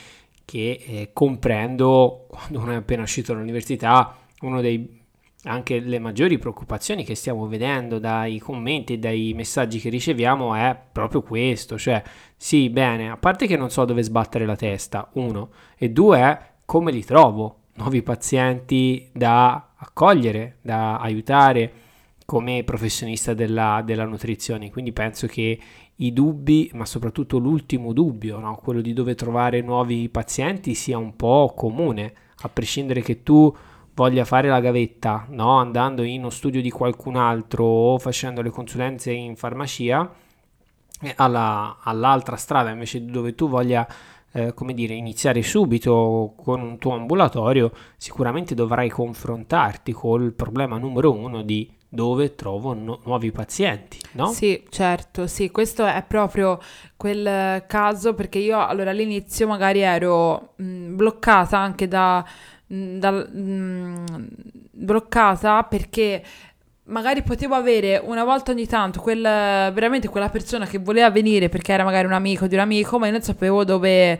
che 0.45 0.83
eh, 0.85 1.09
comprendo 1.11 2.27
quando 2.27 2.59
uno 2.59 2.71
è 2.71 2.75
appena 2.75 3.01
uscito 3.01 3.33
dall'università 3.33 4.15
uno 4.41 4.61
dei 4.61 5.03
anche 5.45 5.79
le 5.79 5.99
maggiori 5.99 6.37
preoccupazioni 6.37 7.03
che 7.03 7.15
stiamo 7.15 7.47
vedendo 7.47 7.99
dai 7.99 8.39
commenti 8.39 8.93
e 8.93 8.97
dai 8.97 9.33
messaggi 9.33 9.79
che 9.79 9.89
riceviamo 9.89 10.55
è 10.55 10.77
proprio 10.91 11.21
questo, 11.21 11.77
cioè 11.77 12.01
sì, 12.35 12.69
bene, 12.69 13.09
a 13.09 13.17
parte 13.17 13.47
che 13.47 13.57
non 13.57 13.69
so 13.69 13.85
dove 13.85 14.03
sbattere 14.03 14.45
la 14.45 14.55
testa, 14.55 15.09
uno, 15.13 15.49
e 15.77 15.89
due 15.89 16.53
come 16.65 16.91
li 16.91 17.03
trovo, 17.03 17.59
nuovi 17.75 18.01
pazienti 18.01 19.09
da 19.13 19.73
accogliere, 19.75 20.57
da 20.61 20.97
aiutare 20.97 21.71
come 22.25 22.63
professionista 22.63 23.33
della, 23.33 23.83
della 23.85 24.05
nutrizione, 24.05 24.71
quindi 24.71 24.91
penso 24.91 25.27
che 25.27 25.59
i 25.97 26.11
dubbi, 26.11 26.69
ma 26.73 26.85
soprattutto 26.85 27.37
l'ultimo 27.37 27.93
dubbio, 27.93 28.39
no? 28.39 28.55
quello 28.55 28.81
di 28.81 28.93
dove 28.93 29.15
trovare 29.15 29.61
nuovi 29.61 30.09
pazienti, 30.09 30.73
sia 30.73 30.97
un 30.97 31.15
po' 31.15 31.53
comune, 31.55 32.13
a 32.41 32.49
prescindere 32.49 33.01
che 33.01 33.23
tu 33.23 33.55
voglia 33.95 34.25
fare 34.25 34.49
la 34.49 34.59
gavetta, 34.59 35.25
no? 35.29 35.57
andando 35.57 36.03
in 36.03 36.19
uno 36.19 36.29
studio 36.29 36.61
di 36.61 36.69
qualcun 36.69 37.15
altro 37.15 37.63
o 37.63 37.97
facendo 37.97 38.41
le 38.41 38.49
consulenze 38.49 39.11
in 39.11 39.35
farmacia, 39.35 40.13
alla, 41.15 41.77
all'altra 41.81 42.35
strada 42.35 42.69
invece 42.69 43.05
dove 43.05 43.35
tu 43.35 43.49
voglia 43.49 43.87
eh, 44.31 44.53
come 44.53 44.73
dire, 44.73 44.93
iniziare 44.93 45.41
subito 45.43 46.33
con 46.35 46.61
un 46.61 46.77
tuo 46.77 46.93
ambulatorio, 46.93 47.71
sicuramente 47.95 48.53
dovrai 48.53 48.89
confrontarti 48.89 49.93
col 49.93 50.33
problema 50.33 50.77
numero 50.77 51.13
uno 51.13 51.41
di 51.41 51.71
dove 51.87 52.35
trovo 52.35 52.73
no- 52.73 52.99
nuovi 53.05 53.31
pazienti, 53.31 53.97
no? 54.13 54.27
Sì, 54.27 54.65
certo, 54.69 55.27
sì, 55.27 55.49
questo 55.49 55.85
è 55.85 56.03
proprio 56.05 56.59
quel 56.97 57.63
caso 57.67 58.13
perché 58.13 58.39
io 58.39 58.59
allora 58.59 58.89
all'inizio 58.89 59.47
magari 59.47 59.79
ero 59.79 60.53
mh, 60.57 60.95
bloccata 60.95 61.57
anche 61.57 61.87
da 61.87 62.25
dal, 62.67 63.29
mh, 63.31 64.27
bloccata 64.71 65.63
perché 65.63 66.23
magari 66.87 67.23
potevo 67.23 67.55
avere 67.55 67.99
una 68.03 68.23
volta 68.23 68.51
ogni 68.51 68.67
tanto 68.67 68.99
quel, 69.01 69.21
veramente 69.21 70.07
quella 70.07 70.29
persona 70.29 70.65
che 70.67 70.77
voleva 70.77 71.09
venire 71.09 71.49
perché 71.49 71.73
era 71.73 71.83
magari 71.83 72.05
un 72.05 72.13
amico 72.13 72.47
di 72.47 72.55
un 72.55 72.61
amico, 72.61 72.99
ma 72.99 73.07
io 73.07 73.13
non 73.13 73.21
sapevo 73.21 73.63
dove, 73.63 74.19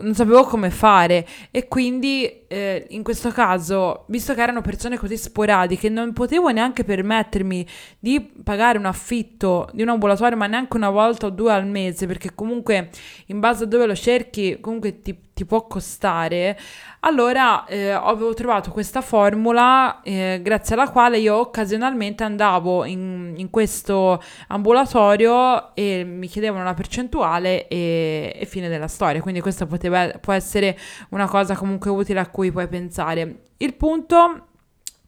non 0.00 0.14
sapevo 0.14 0.44
come 0.44 0.70
fare. 0.70 1.26
E 1.50 1.68
quindi 1.68 2.46
eh, 2.48 2.86
in 2.90 3.02
questo 3.02 3.30
caso, 3.30 4.04
visto 4.08 4.34
che 4.34 4.40
erano 4.42 4.62
persone 4.62 4.96
così 4.96 5.16
sporadiche, 5.16 5.88
non 5.88 6.12
potevo 6.12 6.48
neanche 6.50 6.84
permettermi 6.84 7.66
di 7.98 8.32
pagare 8.42 8.78
un 8.78 8.86
affitto 8.86 9.68
di 9.72 9.82
un 9.82 9.88
ambulatorio, 9.88 10.36
ma 10.38 10.46
neanche 10.46 10.76
una 10.76 10.90
volta 10.90 11.26
o 11.26 11.30
due 11.30 11.52
al 11.52 11.66
mese, 11.66 12.06
perché 12.06 12.34
comunque 12.34 12.90
in 13.26 13.40
base 13.40 13.64
a 13.64 13.66
dove 13.66 13.84
lo 13.86 13.94
cerchi, 13.94 14.58
comunque 14.60 15.02
ti, 15.02 15.14
ti 15.40 15.46
può 15.46 15.66
costare. 15.66 16.58
Allora 17.00 17.64
eh, 17.64 17.90
avevo 17.90 18.34
trovato 18.34 18.70
questa 18.70 19.00
formula 19.00 20.02
eh, 20.02 20.40
grazie 20.42 20.74
alla 20.74 20.90
quale 20.90 21.18
io 21.18 21.36
occasionalmente 21.36 22.24
andavo 22.24 22.84
in, 22.84 23.32
in, 23.36 23.48
questo 23.48 24.22
ambulatorio 24.48 25.74
e 25.74 26.04
mi 26.04 26.26
chiedevano 26.26 26.64
la 26.64 26.74
percentuale 26.74 27.68
e, 27.68 28.36
e 28.38 28.44
fine 28.44 28.68
della 28.68 28.88
storia. 28.88 29.22
Quindi 29.22 29.40
questa 29.40 29.64
poteva, 29.64 30.08
può 30.20 30.34
essere 30.34 30.78
una 31.10 31.26
cosa 31.26 31.56
comunque 31.56 31.90
utile 31.90 32.20
a 32.20 32.28
cui 32.28 32.52
puoi 32.52 32.68
pensare. 32.68 33.44
Il 33.56 33.74
punto 33.74 34.48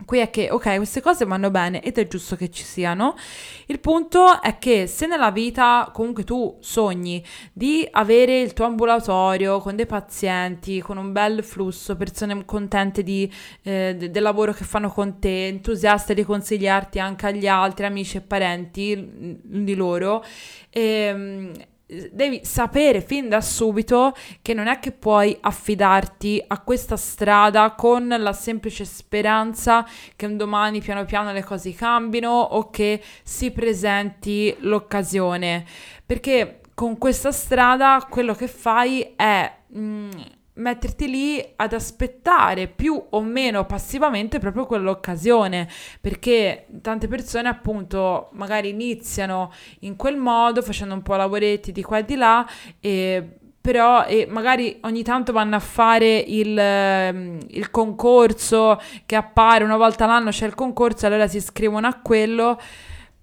Qui 0.04 0.18
è 0.18 0.30
che, 0.30 0.50
ok, 0.50 0.76
queste 0.76 1.00
cose 1.00 1.24
vanno 1.24 1.50
bene 1.50 1.82
ed 1.82 1.98
è 1.98 2.06
giusto 2.06 2.36
che 2.36 2.50
ci 2.50 2.64
siano. 2.64 3.14
Il 3.66 3.80
punto 3.80 4.40
è 4.40 4.58
che 4.58 4.86
se 4.86 5.06
nella 5.06 5.30
vita 5.30 5.90
comunque 5.92 6.24
tu 6.24 6.56
sogni 6.60 7.24
di 7.52 7.86
avere 7.90 8.40
il 8.40 8.52
tuo 8.52 8.64
ambulatorio 8.66 9.60
con 9.60 9.76
dei 9.76 9.86
pazienti, 9.86 10.80
con 10.80 10.96
un 10.96 11.12
bel 11.12 11.42
flusso, 11.44 11.96
persone 11.96 12.44
contente 12.44 13.02
di, 13.02 13.30
eh, 13.62 13.94
de- 13.96 14.10
del 14.10 14.22
lavoro 14.22 14.52
che 14.52 14.64
fanno 14.64 14.90
con 14.90 15.18
te, 15.18 15.46
entusiaste 15.46 16.14
di 16.14 16.24
consigliarti 16.24 16.98
anche 16.98 17.26
agli 17.26 17.46
altri 17.46 17.86
amici 17.86 18.16
e 18.18 18.20
parenti 18.20 19.38
di 19.42 19.74
loro, 19.74 20.24
ehm, 20.70 21.52
devi 22.10 22.40
sapere 22.44 23.00
fin 23.00 23.28
da 23.28 23.40
subito 23.40 24.14
che 24.40 24.54
non 24.54 24.66
è 24.66 24.78
che 24.78 24.92
puoi 24.92 25.36
affidarti 25.40 26.42
a 26.46 26.60
questa 26.60 26.96
strada 26.96 27.72
con 27.72 28.08
la 28.08 28.32
semplice 28.32 28.84
speranza 28.84 29.86
che 30.16 30.26
un 30.26 30.36
domani 30.36 30.80
piano 30.80 31.04
piano 31.04 31.32
le 31.32 31.44
cose 31.44 31.72
cambino 31.74 32.30
o 32.30 32.70
che 32.70 33.02
si 33.22 33.50
presenti 33.50 34.54
l'occasione. 34.60 35.64
Perché 36.04 36.60
con 36.74 36.98
questa 36.98 37.32
strada 37.32 38.06
quello 38.08 38.34
che 38.34 38.48
fai 38.48 39.12
è... 39.16 39.52
Mm, 39.76 40.10
metterti 40.54 41.08
lì 41.08 41.52
ad 41.56 41.72
aspettare 41.72 42.68
più 42.68 43.02
o 43.10 43.22
meno 43.22 43.64
passivamente 43.64 44.38
proprio 44.38 44.66
quell'occasione 44.66 45.66
perché 46.00 46.66
tante 46.82 47.08
persone 47.08 47.48
appunto 47.48 48.28
magari 48.32 48.68
iniziano 48.68 49.50
in 49.80 49.96
quel 49.96 50.16
modo 50.16 50.60
facendo 50.60 50.92
un 50.92 51.02
po' 51.02 51.16
lavoretti 51.16 51.72
di 51.72 51.82
qua 51.82 51.98
e 51.98 52.04
di 52.04 52.16
là 52.16 52.46
e 52.80 53.38
però 53.62 54.04
e 54.04 54.26
magari 54.28 54.78
ogni 54.82 55.04
tanto 55.04 55.32
vanno 55.32 55.54
a 55.54 55.60
fare 55.60 56.18
il, 56.18 56.58
ehm, 56.58 57.38
il, 57.50 57.70
concorso 57.70 58.78
che 59.06 59.14
appare 59.14 59.62
una 59.62 59.76
volta 59.76 60.04
l'anno 60.04 60.30
c'è 60.30 60.46
il 60.46 60.54
concorso 60.54 61.06
allora 61.06 61.28
si 61.28 61.36
iscrivono 61.36 61.86
a 61.86 61.94
quello 61.94 62.60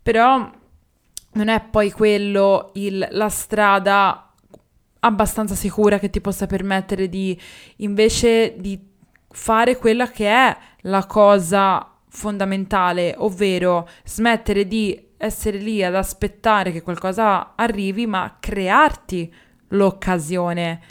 però 0.01 0.49
non 1.33 1.47
è 1.49 1.61
poi 1.61 1.91
quello 1.91 2.71
il, 2.75 3.05
la 3.11 3.29
strada 3.29 4.28
abbastanza 4.99 5.55
sicura 5.55 5.99
che 5.99 6.09
ti 6.09 6.21
possa 6.21 6.45
permettere 6.45 7.09
di 7.09 7.39
invece 7.77 8.55
di 8.57 8.79
fare 9.31 9.77
quella 9.77 10.09
che 10.09 10.27
è 10.27 10.57
la 10.81 11.05
cosa 11.05 11.93
fondamentale, 12.09 13.15
ovvero 13.17 13.87
smettere 14.03 14.67
di 14.67 15.07
essere 15.17 15.57
lì 15.57 15.83
ad 15.83 15.95
aspettare 15.95 16.71
che 16.71 16.81
qualcosa 16.81 17.55
arrivi, 17.55 18.07
ma 18.07 18.37
crearti 18.39 19.33
l'occasione. 19.69 20.81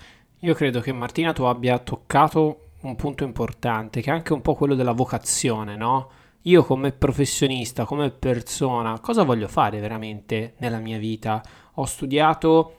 Io 0.41 0.55
credo 0.55 0.81
che 0.81 0.93
Martina 0.93 1.33
tu 1.33 1.43
abbia 1.45 1.79
toccato 1.79 2.69
un 2.83 2.95
punto 2.95 3.25
importante, 3.25 4.00
che 4.00 4.11
è 4.11 4.15
anche 4.15 4.33
un 4.33 4.41
po' 4.41 4.55
quello 4.55 4.75
della 4.75 4.93
vocazione, 4.93 5.77
no? 5.77 6.11
Io 6.43 6.62
come 6.65 6.93
professionista, 6.93 7.85
come 7.85 8.11
persona, 8.11 9.00
cosa 9.00 9.25
voglio 9.25 9.49
fare 9.49 9.81
veramente 9.81 10.55
nella 10.59 10.79
mia 10.79 10.99
vita? 10.99 11.43
Ho 11.75 11.85
studiato, 11.85 12.78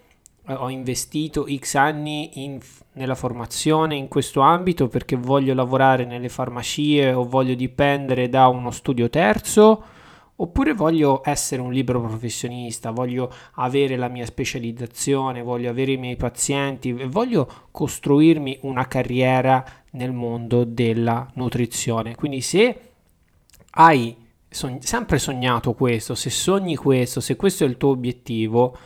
ho 0.54 0.70
investito 0.70 1.46
X 1.48 1.76
anni 1.76 2.44
in, 2.44 2.60
nella 2.94 3.16
formazione 3.16 3.96
in 3.96 4.08
questo 4.08 4.42
ambito 4.42 4.88
perché 4.88 5.16
voglio 5.16 5.54
lavorare 5.54 6.06
nelle 6.06 6.30
farmacie 6.30 7.14
o 7.14 7.24
voglio 7.24 7.56
dipendere 7.56 8.30
da 8.30 8.48
uno 8.48 8.72
studio 8.72 9.10
terzo 9.10 9.84
Oppure 10.42 10.74
voglio 10.74 11.22
essere 11.26 11.62
un 11.62 11.74
libero 11.74 12.00
professionista, 12.00 12.92
voglio 12.92 13.30
avere 13.56 13.98
la 13.98 14.08
mia 14.08 14.26
specializzazione, 14.26 15.42
voglio 15.42 15.70
avere 15.70 15.92
i 15.92 15.98
miei 15.98 16.16
pazienti 16.16 16.96
e 16.96 17.08
voglio 17.08 17.68
costruirmi 17.72 18.60
una 18.62 18.88
carriera 18.88 19.66
nel 19.92 20.14
mondo 20.14 20.64
della 20.64 21.30
nutrizione. 21.34 22.16
Quindi 22.16 22.40
se 22.40 22.80
hai 23.72 24.16
sempre 24.48 25.20
sognato 25.20 25.74
questo, 25.74 26.16
se 26.16 26.30
sogni 26.30 26.78
questo, 26.78 27.20
se 27.20 27.36
questo 27.36 27.66
è 27.66 27.68
il 27.68 27.76
tuo 27.76 27.90
obiettivo, 27.90 28.78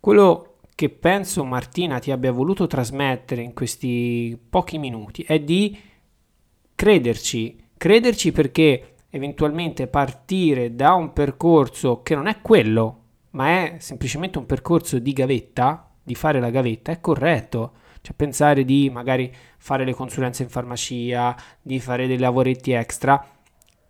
quello 0.00 0.51
che 0.74 0.88
penso 0.90 1.44
Martina 1.44 1.98
ti 1.98 2.10
abbia 2.10 2.32
voluto 2.32 2.66
trasmettere 2.66 3.42
in 3.42 3.52
questi 3.52 4.38
pochi 4.48 4.78
minuti 4.78 5.22
è 5.22 5.38
di 5.38 5.78
crederci, 6.74 7.62
crederci 7.76 8.32
perché 8.32 8.94
eventualmente 9.10 9.86
partire 9.86 10.74
da 10.74 10.94
un 10.94 11.12
percorso 11.12 12.02
che 12.02 12.14
non 12.14 12.26
è 12.26 12.40
quello, 12.40 13.00
ma 13.30 13.48
è 13.48 13.76
semplicemente 13.78 14.38
un 14.38 14.46
percorso 14.46 14.98
di 14.98 15.12
gavetta, 15.12 15.90
di 16.02 16.14
fare 16.14 16.40
la 16.40 16.50
gavetta, 16.50 16.92
è 16.92 17.00
corretto. 17.00 17.74
Cioè 18.00 18.14
pensare 18.16 18.64
di 18.64 18.90
magari 18.90 19.32
fare 19.58 19.84
le 19.84 19.94
consulenze 19.94 20.42
in 20.42 20.48
farmacia, 20.48 21.36
di 21.60 21.78
fare 21.78 22.08
dei 22.08 22.18
lavoretti 22.18 22.72
extra, 22.72 23.24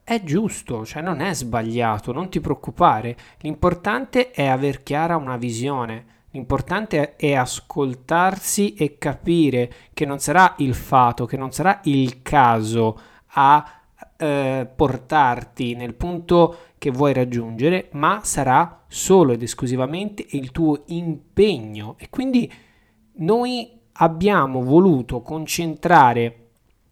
è 0.04 0.22
giusto, 0.22 0.84
cioè 0.84 1.00
non 1.00 1.20
è 1.20 1.32
sbagliato, 1.32 2.12
non 2.12 2.28
ti 2.28 2.40
preoccupare. 2.40 3.16
L'importante 3.38 4.32
è 4.32 4.44
aver 4.44 4.82
chiara 4.82 5.16
una 5.16 5.36
visione. 5.36 6.04
L'importante 6.32 7.16
è 7.16 7.34
ascoltarsi 7.34 8.74
e 8.74 8.96
capire 8.96 9.72
che 9.92 10.06
non 10.06 10.18
sarà 10.18 10.54
il 10.58 10.74
fato, 10.74 11.26
che 11.26 11.36
non 11.36 11.52
sarà 11.52 11.80
il 11.84 12.22
caso 12.22 12.98
a 13.34 13.80
eh, 14.16 14.66
portarti 14.74 15.74
nel 15.74 15.94
punto 15.94 16.56
che 16.78 16.90
vuoi 16.90 17.12
raggiungere, 17.12 17.88
ma 17.92 18.20
sarà 18.22 18.84
solo 18.88 19.32
ed 19.32 19.42
esclusivamente 19.42 20.24
il 20.30 20.52
tuo 20.52 20.84
impegno. 20.86 21.96
E 21.98 22.08
quindi 22.08 22.50
noi 23.16 23.80
abbiamo 23.92 24.62
voluto 24.62 25.20
concentrare 25.20 26.38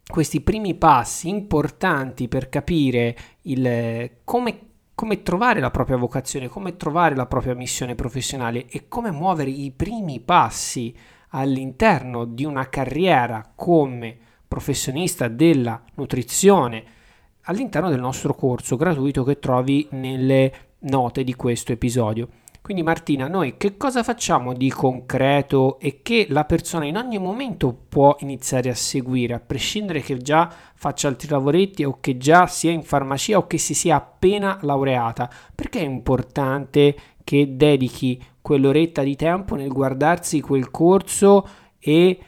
questi 0.05 0.41
primi 0.41 0.75
passi 0.75 1.29
importanti 1.29 2.27
per 2.27 2.47
capire 2.47 3.15
il, 3.43 4.11
come, 4.23 4.59
come 4.93 5.23
trovare 5.23 5.59
la 5.59 5.71
propria 5.71 5.97
vocazione, 5.97 6.47
come 6.47 6.77
trovare 6.77 7.15
la 7.15 7.25
propria 7.25 7.55
missione 7.55 7.95
professionale 7.95 8.67
e 8.67 8.87
come 8.87 9.11
muovere 9.11 9.49
i 9.49 9.71
primi 9.71 10.19
passi 10.19 10.95
all'interno 11.29 12.25
di 12.25 12.45
una 12.45 12.69
carriera 12.69 13.51
come 13.55 14.17
professionista 14.47 15.27
della 15.27 15.81
nutrizione 15.95 16.83
all'interno 17.43 17.89
del 17.89 17.99
nostro 17.99 18.35
corso 18.35 18.75
gratuito 18.75 19.23
che 19.23 19.39
trovi 19.39 19.87
nelle 19.91 20.53
note 20.79 21.23
di 21.23 21.33
questo 21.35 21.71
episodio. 21.71 22.27
Quindi 22.61 22.83
Martina, 22.83 23.27
noi 23.27 23.57
che 23.57 23.75
cosa 23.75 24.03
facciamo 24.03 24.53
di 24.53 24.69
concreto 24.69 25.79
e 25.79 26.01
che 26.03 26.27
la 26.29 26.45
persona 26.45 26.85
in 26.85 26.95
ogni 26.95 27.17
momento 27.17 27.75
può 27.89 28.15
iniziare 28.19 28.69
a 28.69 28.75
seguire, 28.75 29.33
a 29.33 29.39
prescindere 29.39 30.01
che 30.01 30.17
già 30.17 30.47
faccia 30.75 31.07
altri 31.07 31.27
lavoretti 31.27 31.83
o 31.83 31.97
che 31.99 32.17
già 32.17 32.45
sia 32.45 32.69
in 32.69 32.83
farmacia 32.83 33.37
o 33.37 33.47
che 33.47 33.57
si 33.57 33.73
sia 33.73 33.95
appena 33.95 34.59
laureata? 34.61 35.27
Perché 35.55 35.79
è 35.79 35.83
importante 35.83 36.95
che 37.23 37.55
dedichi 37.55 38.23
quell'oretta 38.41 39.01
di 39.01 39.15
tempo 39.15 39.55
nel 39.55 39.71
guardarsi 39.71 40.39
quel 40.39 40.69
corso 40.69 41.47
e 41.79 42.19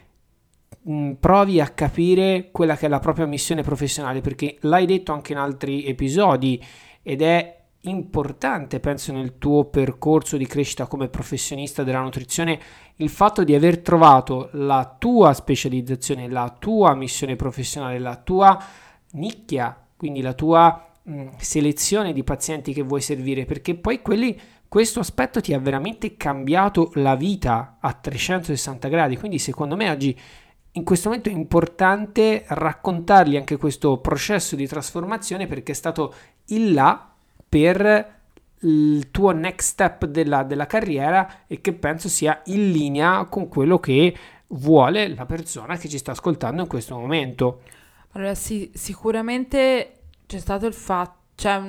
provi 1.18 1.60
a 1.60 1.68
capire 1.68 2.48
quella 2.50 2.76
che 2.76 2.86
è 2.86 2.88
la 2.88 2.98
propria 2.98 3.26
missione 3.26 3.62
professionale, 3.62 4.20
perché 4.20 4.56
l'hai 4.62 4.84
detto 4.84 5.12
anche 5.12 5.30
in 5.30 5.38
altri 5.38 5.86
episodi 5.86 6.62
ed 7.02 7.22
è 7.22 7.62
importante, 7.84 8.80
penso, 8.80 9.12
nel 9.12 9.38
tuo 9.38 9.64
percorso 9.64 10.36
di 10.36 10.46
crescita 10.46 10.86
come 10.86 11.08
professionista 11.08 11.82
della 11.82 12.00
nutrizione, 12.00 12.60
il 12.96 13.08
fatto 13.08 13.44
di 13.44 13.54
aver 13.54 13.80
trovato 13.80 14.48
la 14.52 14.96
tua 14.98 15.32
specializzazione, 15.32 16.28
la 16.28 16.54
tua 16.58 16.94
missione 16.94 17.36
professionale, 17.36 17.98
la 17.98 18.16
tua 18.16 18.62
nicchia, 19.12 19.76
quindi 19.96 20.20
la 20.20 20.32
tua 20.32 20.90
mh, 21.02 21.28
selezione 21.38 22.12
di 22.12 22.24
pazienti 22.24 22.72
che 22.72 22.82
vuoi 22.82 23.00
servire, 23.00 23.44
perché 23.44 23.74
poi 23.74 24.00
quelli 24.02 24.38
questo 24.68 24.98
aspetto 24.98 25.40
ti 25.40 25.54
ha 25.54 25.58
veramente 25.60 26.16
cambiato 26.16 26.90
la 26.94 27.14
vita 27.14 27.76
a 27.80 27.92
360 27.92 28.88
gradi. 28.88 29.16
Quindi, 29.16 29.38
secondo 29.38 29.76
me, 29.76 29.88
oggi 29.88 30.18
in 30.72 30.82
questo 30.82 31.08
momento 31.08 31.28
è 31.28 31.32
importante 31.32 32.44
raccontargli 32.48 33.36
anche 33.36 33.56
questo 33.56 33.98
processo 33.98 34.56
di 34.56 34.66
trasformazione 34.66 35.46
perché 35.46 35.70
è 35.70 35.74
stato 35.76 36.12
il 36.46 36.72
là 36.72 37.13
per 37.54 38.12
il 38.62 39.12
tuo 39.12 39.30
next 39.30 39.68
step 39.68 40.06
della, 40.06 40.42
della 40.42 40.66
carriera 40.66 41.44
e 41.46 41.60
che 41.60 41.72
penso 41.72 42.08
sia 42.08 42.42
in 42.46 42.72
linea 42.72 43.26
con 43.26 43.46
quello 43.46 43.78
che 43.78 44.12
vuole 44.48 45.06
la 45.14 45.24
persona 45.24 45.76
che 45.76 45.88
ci 45.88 45.98
sta 45.98 46.10
ascoltando 46.10 46.62
in 46.62 46.66
questo 46.66 46.98
momento. 46.98 47.60
Allora 48.14 48.34
sì, 48.34 48.72
sicuramente 48.74 50.00
c'è 50.26 50.38
stato 50.40 50.66
il 50.66 50.72
fatto 50.72 51.22
cioè, 51.36 51.60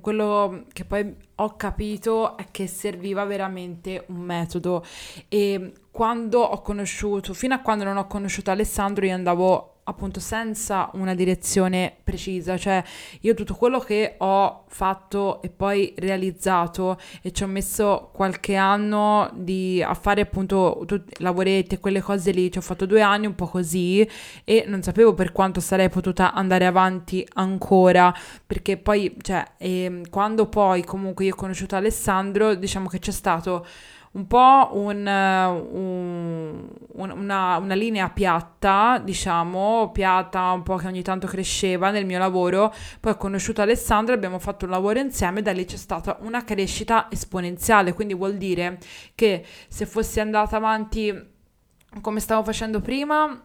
quello 0.00 0.64
che 0.72 0.84
poi 0.84 1.14
ho 1.36 1.56
capito 1.56 2.36
è 2.36 2.46
che 2.50 2.66
serviva 2.66 3.24
veramente 3.24 4.04
un 4.08 4.16
metodo 4.16 4.84
e 5.28 5.72
quando 5.90 6.40
ho 6.40 6.60
conosciuto, 6.60 7.32
fino 7.32 7.54
a 7.54 7.60
quando 7.60 7.84
non 7.84 7.96
ho 7.96 8.06
conosciuto 8.06 8.50
Alessandro, 8.50 9.04
io 9.06 9.14
andavo 9.14 9.69
appunto 9.90 10.20
senza 10.20 10.90
una 10.94 11.14
direzione 11.14 11.94
precisa, 12.02 12.56
cioè 12.56 12.82
io 13.20 13.34
tutto 13.34 13.54
quello 13.54 13.78
che 13.78 14.14
ho 14.18 14.64
fatto 14.68 15.42
e 15.42 15.50
poi 15.50 15.94
realizzato 15.98 16.98
e 17.22 17.32
ci 17.32 17.42
ho 17.42 17.46
messo 17.46 18.10
qualche 18.12 18.54
anno 18.56 19.30
di, 19.34 19.82
a 19.82 19.94
fare 19.94 20.22
appunto 20.22 20.82
tutti, 20.86 21.22
lavoretti 21.22 21.74
e 21.74 21.80
quelle 21.80 22.00
cose 22.00 22.30
lì, 22.30 22.50
ci 22.50 22.58
ho 22.58 22.62
fatto 22.62 22.86
due 22.86 23.02
anni 23.02 23.26
un 23.26 23.34
po' 23.34 23.46
così 23.46 24.08
e 24.44 24.64
non 24.66 24.82
sapevo 24.82 25.14
per 25.14 25.32
quanto 25.32 25.60
sarei 25.60 25.88
potuta 25.88 26.32
andare 26.32 26.66
avanti 26.66 27.26
ancora, 27.34 28.14
perché 28.46 28.76
poi, 28.76 29.16
cioè, 29.20 29.44
eh, 29.58 30.02
quando 30.10 30.46
poi 30.46 30.84
comunque 30.84 31.24
io 31.24 31.32
ho 31.32 31.36
conosciuto 31.36 31.76
Alessandro, 31.76 32.54
diciamo 32.54 32.88
che 32.88 32.98
c'è 32.98 33.12
stato 33.12 33.66
un 34.12 34.26
po' 34.26 34.70
un, 34.72 35.06
un, 35.06 36.68
una, 36.94 37.56
una, 37.58 37.74
linea 37.74 38.10
piatta, 38.10 39.00
diciamo, 39.02 39.90
piatta 39.92 40.50
un 40.50 40.64
po' 40.64 40.76
che 40.76 40.88
ogni 40.88 41.02
tanto 41.02 41.28
cresceva 41.28 41.90
nel 41.90 42.04
mio 42.04 42.18
lavoro. 42.18 42.74
Poi 42.98 43.12
ho 43.12 43.16
conosciuto 43.16 43.62
Alessandro, 43.62 44.14
abbiamo 44.14 44.40
fatto 44.40 44.64
un 44.64 44.72
lavoro 44.72 44.98
insieme 44.98 45.38
e 45.40 45.42
da 45.42 45.52
lì 45.52 45.64
c'è 45.64 45.76
stata 45.76 46.18
una 46.22 46.42
crescita 46.42 47.06
esponenziale. 47.08 47.92
Quindi 47.92 48.14
vuol 48.14 48.36
dire 48.36 48.78
che 49.14 49.44
se 49.68 49.86
fossi 49.86 50.18
andata 50.18 50.56
avanti 50.56 51.28
come 52.00 52.18
stavo 52.18 52.42
facendo 52.42 52.80
prima, 52.80 53.40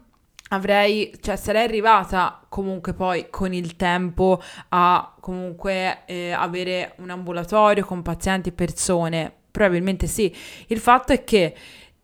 avrei, 0.49 1.15
cioè 1.21 1.36
sarei 1.36 1.63
arrivata 1.63 2.43
comunque 2.49 2.93
poi 2.93 3.30
con 3.30 3.54
il 3.54 3.75
tempo 3.75 4.41
a 4.69 5.13
comunque 5.19 6.06
eh, 6.06 6.32
avere 6.32 6.95
un 6.97 7.12
ambulatorio 7.12 7.86
con 7.86 8.01
pazienti, 8.01 8.51
persone 8.51 9.43
Probabilmente 9.56 10.06
sì. 10.06 10.36
Il 10.68 10.80
fatto 10.80 11.13
è 11.13 11.24
che 11.24 11.56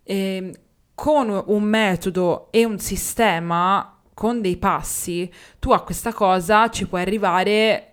eh, 0.04 0.54
con 0.96 1.44
un 1.48 1.64
metodo 1.64 2.48
e 2.50 2.64
un 2.64 2.80
sistema, 2.80 4.00
con 4.14 4.40
dei 4.40 4.56
passi, 4.56 5.30
tu 5.60 5.72
a 5.74 5.84
questa 5.84 6.14
cosa 6.14 6.70
ci 6.70 6.88
puoi 6.88 7.02
arrivare 7.02 7.90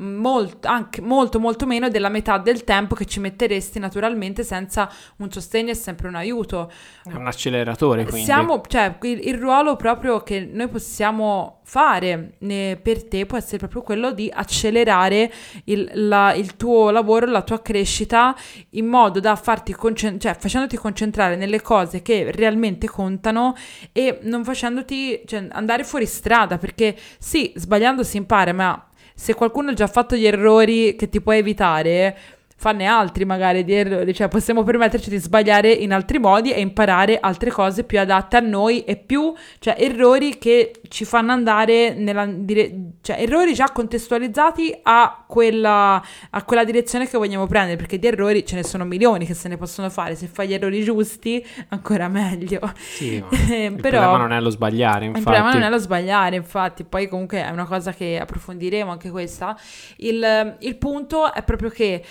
molto, 0.00 0.66
anche 0.66 1.00
molto 1.00 1.38
molto 1.38 1.66
meno 1.66 1.88
della 1.88 2.08
metà 2.08 2.38
del 2.38 2.64
tempo 2.64 2.94
che 2.94 3.04
ci 3.04 3.20
metteresti 3.20 3.78
naturalmente 3.78 4.42
senza 4.42 4.90
un 5.18 5.30
sostegno 5.30 5.70
e 5.70 5.74
sempre 5.74 6.08
un 6.08 6.14
aiuto. 6.14 6.70
È 7.04 7.12
un 7.12 7.26
acceleratore 7.26 8.04
quindi. 8.04 8.24
Siamo, 8.24 8.62
cioè, 8.66 8.96
il, 9.02 9.28
il 9.28 9.38
ruolo 9.38 9.76
proprio 9.76 10.22
che 10.22 10.48
noi 10.50 10.68
possiamo 10.68 11.60
fare 11.62 12.32
eh, 12.38 12.80
per 12.82 13.04
te 13.04 13.26
può 13.26 13.36
essere 13.38 13.58
proprio 13.58 13.82
quello 13.82 14.10
di 14.10 14.28
accelerare 14.32 15.32
il, 15.64 15.88
la, 15.94 16.34
il, 16.34 16.56
tuo 16.56 16.90
lavoro, 16.90 17.26
la 17.26 17.42
tua 17.42 17.62
crescita 17.62 18.34
in 18.70 18.86
modo 18.86 19.20
da 19.20 19.36
farti 19.36 19.72
concentrare, 19.72 20.34
cioè 20.34 20.40
facendoti 20.40 20.76
concentrare 20.76 21.36
nelle 21.36 21.60
cose 21.60 22.02
che 22.02 22.32
realmente 22.32 22.88
contano 22.88 23.54
e 23.92 24.18
non 24.22 24.42
facendoti 24.44 25.22
cioè, 25.26 25.46
andare 25.50 25.84
fuori 25.84 26.06
strada 26.06 26.58
perché 26.58 26.96
sì, 27.18 27.52
sbagliando 27.54 28.02
si 28.02 28.16
impara, 28.16 28.52
ma 28.52 28.89
se 29.14 29.34
qualcuno 29.34 29.70
ha 29.70 29.74
già 29.74 29.86
fatto 29.86 30.16
gli 30.16 30.26
errori 30.26 30.96
che 30.96 31.08
ti 31.08 31.20
puoi 31.20 31.38
evitare, 31.38 32.16
fanne 32.60 32.84
altri 32.84 33.24
magari 33.24 33.64
di 33.64 33.72
errori, 33.72 34.12
cioè 34.12 34.28
possiamo 34.28 34.62
permetterci 34.62 35.08
di 35.08 35.16
sbagliare 35.16 35.72
in 35.72 35.94
altri 35.94 36.18
modi 36.18 36.52
e 36.52 36.60
imparare 36.60 37.18
altre 37.18 37.50
cose 37.50 37.84
più 37.84 37.98
adatte 37.98 38.36
a 38.36 38.40
noi 38.40 38.84
e 38.84 38.96
più, 38.96 39.32
cioè 39.60 39.76
errori 39.78 40.36
che 40.36 40.72
ci 40.90 41.06
fanno 41.06 41.32
andare 41.32 41.94
nella 41.94 42.26
dire- 42.26 42.70
cioè 43.00 43.16
errori 43.18 43.54
già 43.54 43.70
contestualizzati 43.72 44.78
a 44.82 45.24
quella, 45.26 46.04
a 46.28 46.44
quella 46.44 46.64
direzione 46.64 47.08
che 47.08 47.16
vogliamo 47.16 47.46
prendere, 47.46 47.78
perché 47.78 47.98
di 47.98 48.06
errori 48.08 48.44
ce 48.44 48.56
ne 48.56 48.62
sono 48.62 48.84
milioni 48.84 49.24
che 49.24 49.32
se 49.32 49.48
ne 49.48 49.56
possono 49.56 49.88
fare, 49.88 50.14
se 50.14 50.26
fai 50.26 50.48
gli 50.48 50.52
errori 50.52 50.84
giusti 50.84 51.42
ancora 51.68 52.08
meglio. 52.08 52.60
Sì, 52.76 53.14
il 53.24 53.74
Però, 53.80 54.00
problema 54.00 54.16
non 54.18 54.32
è 54.32 54.40
lo 54.40 54.50
sbagliare, 54.50 55.06
infatti. 55.06 55.18
Il 55.20 55.24
problema 55.24 55.52
non 55.54 55.62
è 55.62 55.70
lo 55.70 55.78
sbagliare, 55.78 56.36
infatti, 56.36 56.84
poi 56.84 57.08
comunque 57.08 57.42
è 57.42 57.48
una 57.48 57.64
cosa 57.64 57.94
che 57.94 58.18
approfondiremo 58.20 58.90
anche 58.90 59.08
questa. 59.08 59.56
Il, 59.96 60.56
il 60.58 60.76
punto 60.76 61.32
è 61.32 61.42
proprio 61.42 61.70
che 61.70 62.04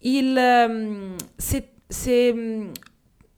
il, 0.00 0.36
ehm, 0.36 1.16
se, 1.36 1.72
se 1.86 2.32
mm, 2.32 2.70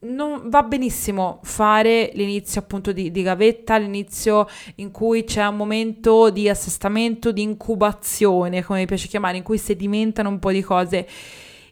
non 0.03 0.49
va 0.49 0.63
benissimo 0.63 1.39
fare 1.43 2.11
l'inizio 2.13 2.61
appunto 2.61 2.91
di, 2.91 3.11
di, 3.11 3.21
gavetta, 3.21 3.77
l'inizio 3.77 4.47
in 4.75 4.91
cui 4.91 5.23
c'è 5.23 5.45
un 5.45 5.55
momento 5.55 6.29
di 6.29 6.49
assestamento, 6.49 7.31
di 7.31 7.41
incubazione, 7.41 8.63
come 8.63 8.79
mi 8.79 8.85
piace 8.85 9.07
chiamare, 9.07 9.37
in 9.37 9.43
cui 9.43 9.57
sedimentano 9.57 10.29
un 10.29 10.39
po' 10.39 10.51
di 10.51 10.61
cose. 10.61 11.07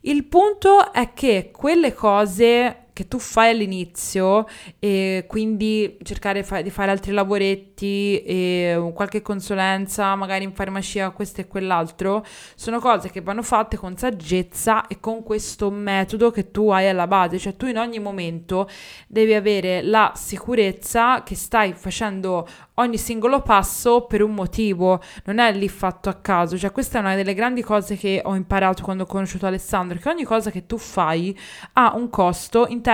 Il 0.02 0.26
punto 0.26 0.92
è 0.92 1.14
che 1.14 1.52
quelle 1.52 1.94
cose 1.94 2.81
che 3.02 3.08
tu 3.08 3.18
fai 3.18 3.50
all'inizio 3.50 4.46
e 4.78 5.26
quindi 5.28 5.98
cercare 6.04 6.44
fa- 6.44 6.62
di 6.62 6.70
fare 6.70 6.92
altri 6.92 7.12
lavoretti 7.12 8.22
e 8.22 8.92
qualche 8.94 9.24
consulenza 9.24 10.14
magari 10.16 10.44
in 10.44 10.54
farmacia 10.54 11.10
questo 11.10 11.42
e 11.42 11.48
quell'altro 11.48 12.24
sono 12.56 12.80
cose 12.80 13.10
che 13.10 13.22
vanno 13.22 13.42
fatte 13.42 13.78
con 13.78 13.98
saggezza 13.98 14.86
e 14.88 15.00
con 15.00 15.24
questo 15.24 15.72
metodo 15.72 16.30
che 16.30 16.52
tu 16.52 16.70
hai 16.70 16.88
alla 16.88 17.08
base. 17.08 17.40
Cioè 17.40 17.56
tu 17.56 17.66
in 17.66 17.78
ogni 17.78 18.00
momento 18.00 18.70
devi 19.08 19.34
avere 19.34 19.82
la 19.82 20.12
sicurezza 20.16 21.24
che 21.24 21.36
stai 21.36 21.74
facendo 21.74 22.48
ogni 22.76 22.98
singolo 22.98 23.42
passo 23.42 24.06
per 24.06 24.22
un 24.22 24.34
motivo, 24.34 25.02
non 25.26 25.40
è 25.40 25.52
lì 25.54 25.70
fatto 25.70 26.10
a 26.10 26.16
caso, 26.16 26.58
cioè 26.58 26.72
questa 26.72 26.98
è 26.98 27.02
una 27.02 27.16
delle 27.16 27.36
grandi 27.36 27.62
cose 27.62 27.96
che 27.96 28.22
ho 28.24 28.36
imparato 28.36 28.82
quando 28.82 29.04
ho 29.04 29.06
conosciuto 29.06 29.46
Alessandro, 29.46 30.00
che 30.00 30.10
ogni 30.10 30.24
cosa 30.24 30.50
che 30.50 30.66
tu 30.66 30.78
fai 30.78 31.38
ha 31.74 31.94
un 31.96 32.10
costo 32.10 32.66
in 32.68 32.82
termini 32.82 32.91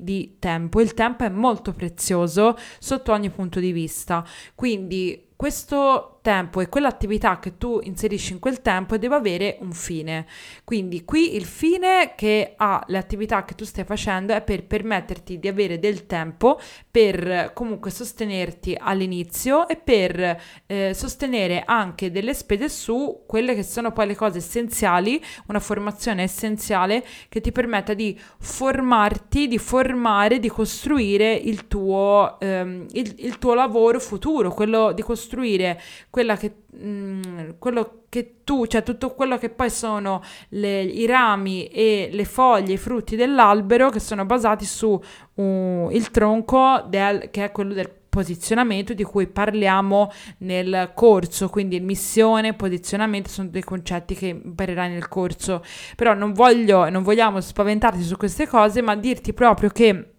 di 0.00 0.36
tempo, 0.38 0.80
il 0.80 0.94
tempo 0.94 1.24
è 1.24 1.28
molto 1.28 1.72
prezioso 1.72 2.56
sotto 2.78 3.12
ogni 3.12 3.30
punto 3.30 3.60
di 3.60 3.72
vista, 3.72 4.24
quindi 4.54 5.28
questo 5.36 6.15
tempo 6.26 6.60
e 6.60 6.68
quell'attività 6.68 7.38
che 7.38 7.56
tu 7.56 7.78
inserisci 7.80 8.32
in 8.32 8.40
quel 8.40 8.60
tempo 8.60 8.98
deve 8.98 9.14
avere 9.14 9.58
un 9.60 9.70
fine. 9.70 10.26
Quindi 10.64 11.04
qui 11.04 11.36
il 11.36 11.44
fine 11.44 12.14
che 12.16 12.54
ha 12.56 12.82
le 12.88 12.98
attività 12.98 13.44
che 13.44 13.54
tu 13.54 13.64
stai 13.64 13.84
facendo 13.84 14.32
è 14.32 14.42
per 14.42 14.64
permetterti 14.64 15.38
di 15.38 15.46
avere 15.46 15.78
del 15.78 16.06
tempo 16.06 16.58
per 16.90 17.52
comunque 17.54 17.92
sostenerti 17.92 18.76
all'inizio 18.76 19.68
e 19.68 19.76
per 19.76 20.40
eh, 20.66 20.94
sostenere 20.94 21.62
anche 21.64 22.10
delle 22.10 22.34
spese 22.34 22.68
su 22.68 23.22
quelle 23.24 23.54
che 23.54 23.62
sono 23.62 23.92
poi 23.92 24.08
le 24.08 24.16
cose 24.16 24.38
essenziali, 24.38 25.22
una 25.46 25.60
formazione 25.60 26.24
essenziale 26.24 27.04
che 27.28 27.40
ti 27.40 27.52
permetta 27.52 27.94
di 27.94 28.18
formarti, 28.40 29.46
di 29.46 29.58
formare, 29.58 30.40
di 30.40 30.48
costruire 30.48 31.34
il 31.34 31.68
tuo, 31.68 32.36
ehm, 32.40 32.86
il, 32.94 33.14
il 33.18 33.38
tuo 33.38 33.54
lavoro 33.54 34.00
futuro, 34.00 34.52
quello 34.52 34.90
di 34.90 35.02
costruire 35.02 35.80
quella 36.16 36.36
che, 36.38 36.54
mh, 36.72 36.88
mm, 36.88 37.50
quello 37.58 38.04
che 38.08 38.36
tu, 38.42 38.64
cioè 38.64 38.82
tutto 38.82 39.12
quello 39.14 39.36
che 39.36 39.50
poi 39.50 39.68
sono 39.68 40.22
le, 40.48 40.80
i 40.80 41.04
rami 41.04 41.66
e 41.66 42.08
le 42.10 42.24
foglie, 42.24 42.72
i 42.72 42.78
frutti 42.78 43.16
dell'albero 43.16 43.90
che 43.90 44.00
sono 44.00 44.24
basati 44.24 44.64
su 44.64 44.98
uh, 45.34 45.88
il 45.92 46.10
tronco 46.10 46.82
del, 46.88 47.28
che 47.30 47.44
è 47.44 47.52
quello 47.52 47.74
del 47.74 47.92
posizionamento 48.08 48.94
di 48.94 49.02
cui 49.02 49.26
parliamo 49.26 50.10
nel 50.38 50.92
corso, 50.94 51.50
quindi 51.50 51.80
missione, 51.80 52.54
posizionamento 52.54 53.28
sono 53.28 53.50
dei 53.50 53.62
concetti 53.62 54.14
che 54.14 54.28
imparerai 54.28 54.88
nel 54.88 55.08
corso, 55.08 55.62
però 55.96 56.14
non 56.14 56.32
voglio, 56.32 56.88
non 56.88 57.02
vogliamo 57.02 57.42
spaventarti 57.42 58.02
su 58.02 58.16
queste 58.16 58.46
cose, 58.46 58.80
ma 58.80 58.96
dirti 58.96 59.34
proprio 59.34 59.68
che 59.68 60.12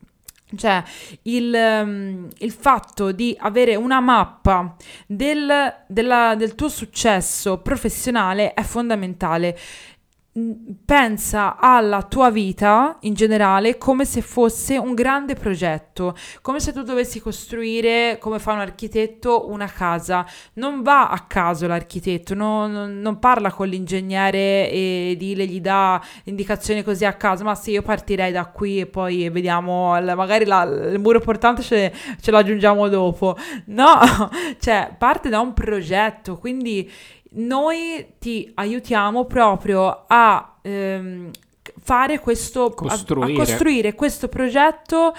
cioè, 0.56 0.82
il, 1.24 1.54
um, 1.54 2.28
il, 2.38 2.52
fatto 2.52 3.12
di 3.12 3.36
avere 3.38 3.76
una 3.76 4.00
mappa 4.00 4.76
del, 5.06 5.84
della, 5.88 6.36
del 6.36 6.56
tuo 6.56 6.70
successo 6.70 7.58
professionale 7.58 8.54
è 8.54 8.62
fondamentale 8.62 9.58
pensa 10.86 11.58
alla 11.58 12.04
tua 12.04 12.30
vita 12.30 12.98
in 13.02 13.16
generale 13.16 13.78
come 13.78 14.06
se 14.06 14.22
fosse 14.22 14.78
un 14.78 14.94
grande 14.94 15.34
progetto, 15.34 16.16
come 16.42 16.60
se 16.60 16.72
tu 16.74 16.84
dovessi 16.84 17.20
costruire, 17.20 18.18
come 18.20 18.38
fa 18.38 18.54
un 18.54 18.60
architetto, 18.60 19.50
una 19.50 19.66
casa. 19.66 20.26
Non 20.54 20.84
va 20.84 21.10
a 21.10 21.22
caso 21.22 21.66
l'architetto, 21.66 22.36
non, 22.36 23.00
non, 23.00 23.20
parla 23.20 23.52
con 23.52 23.68
l'ingegnere 23.68 24.70
e 24.70 25.16
di, 25.18 25.36
gli 25.36 25.60
dà 25.60 26.00
indicazioni 26.26 26.84
così 26.84 27.06
a 27.06 27.14
caso, 27.14 27.44
ma 27.44 27.56
sì, 27.56 27.72
io 27.72 27.82
partirei 27.82 28.32
da 28.32 28.46
qui 28.46 28.82
e 28.82 28.86
poi 28.86 29.30
vediamo, 29.30 30.00
magari 30.00 30.46
la, 30.46 30.64
il 30.64 31.00
muro 31.00 31.20
portante 31.20 31.64
ce, 31.64 31.92
ce 32.22 32.32
lo 32.32 32.38
aggiungiamo 32.38 32.88
dopo. 32.90 33.36
No, 33.66 34.00
cioè 34.60 34.94
parte 34.98 35.30
da 35.30 35.40
un 35.40 35.54
progetto, 35.54 36.38
quindi 36.38 36.90
noi 37.32 38.14
ti 38.20 38.52
aiutiamo 38.54 39.26
proprio 39.26 40.06
a 40.08 40.58
ehm, 40.62 41.32
fare 41.82 42.20
questo, 42.20 42.72
costruire. 42.72 43.32
A, 43.32 43.36
a 43.36 43.46
costruire 43.46 43.96
questo 43.96 44.28
progetto 44.28 45.14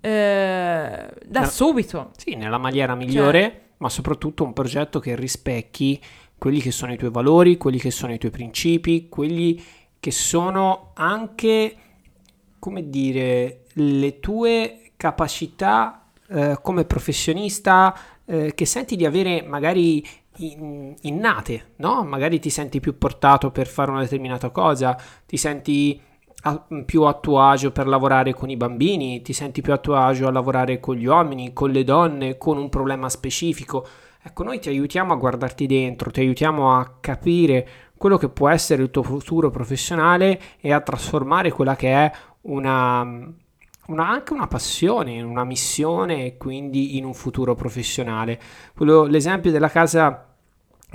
eh, 0.00 1.08
da 1.26 1.40
no, 1.40 1.46
subito. 1.46 2.10
Sì, 2.16 2.34
nella 2.34 2.58
maniera 2.58 2.94
migliore, 2.94 3.40
cioè. 3.42 3.60
ma 3.78 3.88
soprattutto 3.88 4.44
un 4.44 4.52
progetto 4.52 4.98
che 4.98 5.14
rispecchi 5.16 6.00
quelli 6.38 6.60
che 6.60 6.70
sono 6.70 6.92
i 6.92 6.96
tuoi 6.96 7.10
valori, 7.10 7.58
quelli 7.58 7.78
che 7.78 7.90
sono 7.90 8.14
i 8.14 8.18
tuoi 8.18 8.30
principi, 8.30 9.08
quelli 9.08 9.62
che 10.00 10.10
sono 10.10 10.92
anche, 10.94 11.76
come 12.58 12.88
dire, 12.88 13.64
le 13.74 14.20
tue 14.20 14.92
capacità 14.96 16.06
eh, 16.28 16.58
come 16.62 16.84
professionista 16.84 17.94
eh, 18.24 18.54
che 18.54 18.64
senti 18.64 18.96
di 18.96 19.04
avere 19.04 19.42
magari 19.42 20.06
innate, 21.02 21.72
no? 21.76 22.04
Magari 22.04 22.38
ti 22.38 22.50
senti 22.50 22.80
più 22.80 22.96
portato 22.98 23.50
per 23.50 23.66
fare 23.66 23.90
una 23.90 24.00
determinata 24.00 24.50
cosa, 24.50 24.96
ti 25.26 25.36
senti 25.36 26.00
a, 26.42 26.66
più 26.84 27.02
a 27.02 27.14
tuo 27.14 27.40
agio 27.40 27.70
per 27.70 27.86
lavorare 27.86 28.34
con 28.34 28.48
i 28.50 28.56
bambini, 28.56 29.22
ti 29.22 29.32
senti 29.32 29.60
più 29.60 29.72
a 29.72 29.78
tuo 29.78 29.96
agio 29.96 30.26
a 30.26 30.32
lavorare 30.32 30.80
con 30.80 30.96
gli 30.96 31.06
uomini, 31.06 31.52
con 31.52 31.70
le 31.70 31.84
donne, 31.84 32.38
con 32.38 32.56
un 32.56 32.68
problema 32.68 33.08
specifico. 33.08 33.86
Ecco, 34.22 34.42
noi 34.42 34.58
ti 34.58 34.68
aiutiamo 34.68 35.12
a 35.12 35.16
guardarti 35.16 35.66
dentro, 35.66 36.10
ti 36.10 36.20
aiutiamo 36.20 36.76
a 36.76 36.96
capire 37.00 37.68
quello 37.96 38.16
che 38.16 38.28
può 38.28 38.48
essere 38.48 38.82
il 38.82 38.90
tuo 38.90 39.02
futuro 39.02 39.50
professionale 39.50 40.40
e 40.60 40.72
a 40.72 40.80
trasformare 40.80 41.50
quella 41.50 41.76
che 41.76 41.92
è 41.92 42.10
una, 42.42 43.02
una, 43.86 44.08
anche 44.08 44.32
una 44.32 44.46
passione, 44.46 45.20
una 45.22 45.44
missione 45.44 46.24
e 46.24 46.36
quindi 46.36 46.96
in 46.96 47.04
un 47.04 47.14
futuro 47.14 47.54
professionale. 47.54 48.40
Quello, 48.74 49.04
l'esempio 49.04 49.50
della 49.50 49.68
casa 49.68 50.29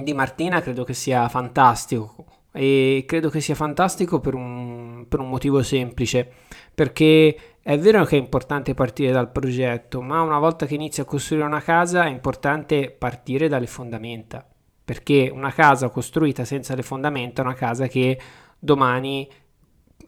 di 0.04 0.14
Martina 0.14 0.62
credo 0.62 0.84
che 0.84 0.94
sia 0.94 1.28
fantastico 1.30 2.26
e 2.52 3.04
credo 3.06 3.30
che 3.30 3.42
sia 3.42 3.56
fantastico 3.56 4.20
per 4.20 4.34
un, 4.34 5.06
per 5.10 5.20
un 5.20 5.30
motivo 5.30 5.62
semplice, 5.62 6.30
perché 6.74 7.36
è 7.62 7.78
vero 7.78 8.06
che 8.06 8.16
è 8.16 8.20
importante 8.20 8.74
partire 8.74 9.12
dal 9.12 9.32
progetto, 9.32 10.02
ma 10.02 10.22
una 10.22 10.40
volta 10.40 10.66
che 10.66 10.76
inizi 10.76 11.02
a 11.02 11.06
costruire 11.06 11.46
una 11.46 11.62
casa 11.62 12.06
è 12.06 12.10
importante 12.10 12.92
partire 12.92 13.50
dalle 13.50 13.68
fondamenta, 13.68 14.48
perché 14.86 15.30
una 15.34 15.52
casa 15.52 15.90
costruita 15.90 16.46
senza 16.46 16.76
le 16.76 16.84
fondamenta 16.84 17.42
è 17.42 17.46
una 17.46 17.56
casa 17.56 17.88
che 17.88 18.20
domani 18.58 19.30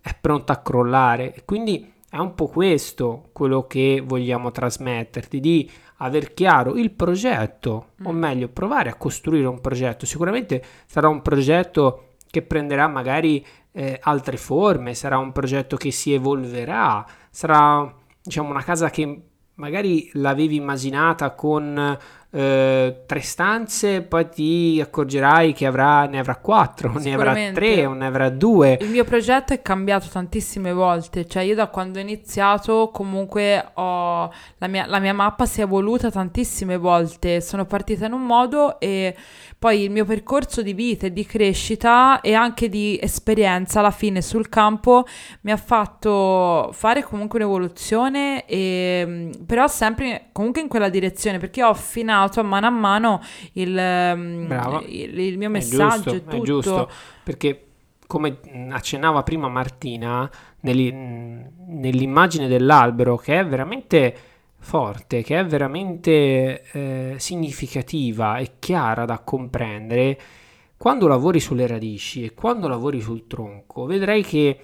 è 0.02 0.16
pronta 0.20 0.54
a 0.54 0.62
crollare. 0.62 1.42
Quindi 1.44 1.94
è 2.10 2.18
un 2.18 2.34
po' 2.34 2.48
questo 2.48 3.30
quello 3.34 3.68
che 3.68 4.02
vogliamo 4.06 4.52
trasmetterti, 4.52 5.40
di 5.42 5.70
aver 5.98 6.34
chiaro 6.34 6.76
il 6.76 6.92
progetto, 6.92 7.94
mm. 8.02 8.06
o 8.06 8.12
meglio, 8.12 8.50
provare 8.50 8.90
a 8.90 8.96
costruire 8.96 9.48
un 9.48 9.62
progetto. 9.62 10.06
Sicuramente 10.06 10.64
sarà 10.86 11.08
un 11.08 11.22
progetto 11.22 12.16
che 12.30 12.42
prenderà 12.42 12.88
magari 12.88 13.46
eh, 13.72 14.00
altre 14.02 14.38
forme, 14.38 14.94
sarà 14.94 15.18
un 15.18 15.32
progetto 15.32 15.78
che 15.78 15.92
si 15.92 16.14
evolverà, 16.14 17.06
sarà 17.30 17.94
diciamo 18.22 18.50
una 18.50 18.64
casa 18.64 18.90
che 18.90 19.22
magari 19.56 20.10
l'avevi 20.14 20.56
immaginata 20.56 21.32
con 21.32 21.98
eh, 22.38 23.02
tre 23.08 23.22
stanze, 23.22 24.04
poi 24.04 24.30
ti 24.30 24.80
accorgerai 24.80 25.54
che 25.54 25.66
avrà, 25.66 26.06
ne 26.06 26.20
avrà 26.20 26.36
quattro, 26.36 26.94
ne 27.00 27.16
avrà 27.16 27.34
tre, 27.52 27.88
o 27.88 27.94
ne 27.94 28.06
avrà 28.06 28.30
due. 28.30 28.78
Il 28.80 28.90
mio 28.90 29.04
progetto 29.04 29.54
è 29.54 29.62
cambiato 29.64 30.08
tantissime 30.08 30.72
volte, 30.72 31.26
cioè 31.26 31.42
io 31.42 31.56
da 31.56 31.66
quando 31.66 31.98
ho 31.98 32.02
iniziato 32.02 32.92
comunque 32.94 33.72
ho, 33.74 34.32
la, 34.58 34.68
mia, 34.68 34.86
la 34.86 35.00
mia 35.00 35.14
mappa 35.14 35.48
si 35.48 35.62
è 35.62 35.64
evoluta 35.64 36.12
tantissime 36.12 36.78
volte, 36.78 37.42
sono 37.42 37.66
partita 37.66 38.06
in 38.06 38.14
un 38.14 38.24
modo 38.24 38.80
e 38.80 39.16
poi 39.58 39.82
il 39.82 39.90
mio 39.90 40.06
percorso 40.06 40.62
di 40.62 40.74
vita 40.74 41.08
e 41.08 41.14
di 41.14 41.26
crescita 41.26 42.22
e 42.22 42.36
anche 42.36 42.70
di 42.70 43.00
esperienza 43.02 43.80
alla 43.80 43.90
fine 43.90 44.22
sul 44.22 44.48
campo 44.48 45.08
mi 45.42 45.52
ha 45.52 45.58
fatto 45.58 46.70
fare 46.72 47.02
comunque 47.02 47.40
un'evoluzione, 47.40 48.46
e, 48.46 49.32
però 49.44 49.66
sempre 49.68 50.28
comunque 50.32 50.62
in 50.62 50.68
quella 50.68 50.90
direzione 50.90 51.40
perché 51.40 51.64
ho 51.64 51.70
affinato 51.70 52.26
a 52.36 52.44
mano 52.44 52.68
a 52.68 52.70
mano 52.70 53.22
il, 53.54 53.72
mm, 53.72 54.52
il, 54.88 55.20
il 55.20 55.38
mio 55.38 55.50
messaggio. 55.50 56.12
È 56.12 56.14
giusto, 56.14 56.36
è 56.36 56.40
giusto 56.42 56.92
perché 57.24 57.68
come 58.08 58.40
accennava 58.70 59.22
prima 59.22 59.50
Martina, 59.50 60.30
nell'immagine 60.62 62.48
dell'albero, 62.48 63.18
che 63.18 63.40
è 63.40 63.46
veramente 63.46 64.16
forte, 64.60 65.22
che 65.22 65.38
è 65.38 65.46
veramente 65.46 66.64
eh, 66.72 67.16
significativa 67.18 68.38
e 68.38 68.54
chiara 68.60 69.06
da 69.06 69.20
comprendere, 69.20 70.20
quando 70.78 71.08
lavori 71.08 71.40
sulle 71.40 71.68
radici 71.68 72.24
e 72.24 72.34
quando 72.34 72.68
lavori 72.68 73.02
sul 73.02 73.28
tronco, 73.28 73.86
vedrai 73.86 74.24
che 74.24 74.60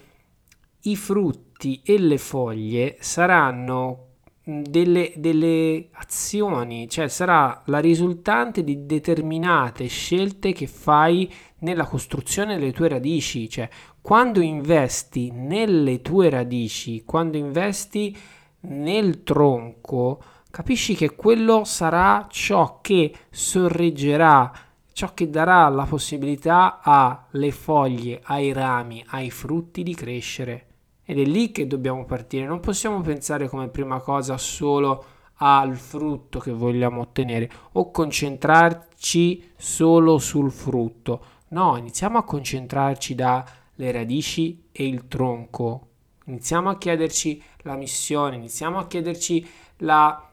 i 0.79 0.95
frutti 0.95 1.81
e 1.83 1.99
le 1.99 2.17
foglie 2.17 2.97
saranno 2.99 4.07
delle, 4.43 5.13
delle 5.15 5.87
azioni, 5.93 6.89
cioè 6.89 7.07
sarà 7.07 7.61
la 7.65 7.79
risultante 7.79 8.63
di 8.63 8.85
determinate 8.85 9.87
scelte 9.87 10.51
che 10.51 10.67
fai 10.67 11.31
nella 11.59 11.85
costruzione 11.85 12.57
delle 12.57 12.73
tue 12.73 12.89
radici, 12.89 13.49
cioè 13.49 13.69
quando 14.01 14.41
investi 14.41 15.31
nelle 15.31 16.01
tue 16.01 16.29
radici, 16.29 17.03
quando 17.05 17.37
investi 17.37 18.15
nel 18.61 19.23
tronco, 19.23 20.21
capisci 20.51 20.93
che 20.93 21.15
quello 21.15 21.63
sarà 21.63 22.27
ciò 22.29 22.79
che 22.81 23.13
sorreggerà, 23.29 24.51
ciò 24.91 25.13
che 25.13 25.29
darà 25.29 25.69
la 25.69 25.85
possibilità 25.85 26.81
alle 26.81 27.51
foglie, 27.51 28.19
ai 28.25 28.51
rami, 28.51 29.03
ai 29.07 29.31
frutti 29.31 29.83
di 29.83 29.95
crescere. 29.95 30.72
Ed 31.13 31.19
è 31.19 31.25
lì 31.25 31.51
che 31.51 31.67
dobbiamo 31.67 32.05
partire, 32.05 32.47
non 32.47 32.59
possiamo 32.59 32.99
pensare 33.01 33.47
come 33.47 33.67
prima 33.67 33.99
cosa 33.99 34.35
solo 34.39 35.05
al 35.35 35.75
frutto 35.75 36.39
che 36.39 36.51
vogliamo 36.51 37.01
ottenere 37.01 37.47
o 37.73 37.91
concentrarci 37.91 39.51
solo 39.55 40.17
sul 40.17 40.51
frutto. 40.51 41.23
No, 41.49 41.77
iniziamo 41.77 42.17
a 42.17 42.23
concentrarci 42.23 43.13
dalle 43.13 43.91
radici 43.91 44.63
e 44.71 44.87
il 44.87 45.07
tronco. 45.07 45.89
Iniziamo 46.25 46.71
a 46.71 46.79
chiederci 46.79 47.39
la 47.59 47.75
missione, 47.75 48.37
iniziamo 48.37 48.79
a 48.79 48.87
chiederci 48.87 49.47
la, 49.77 50.31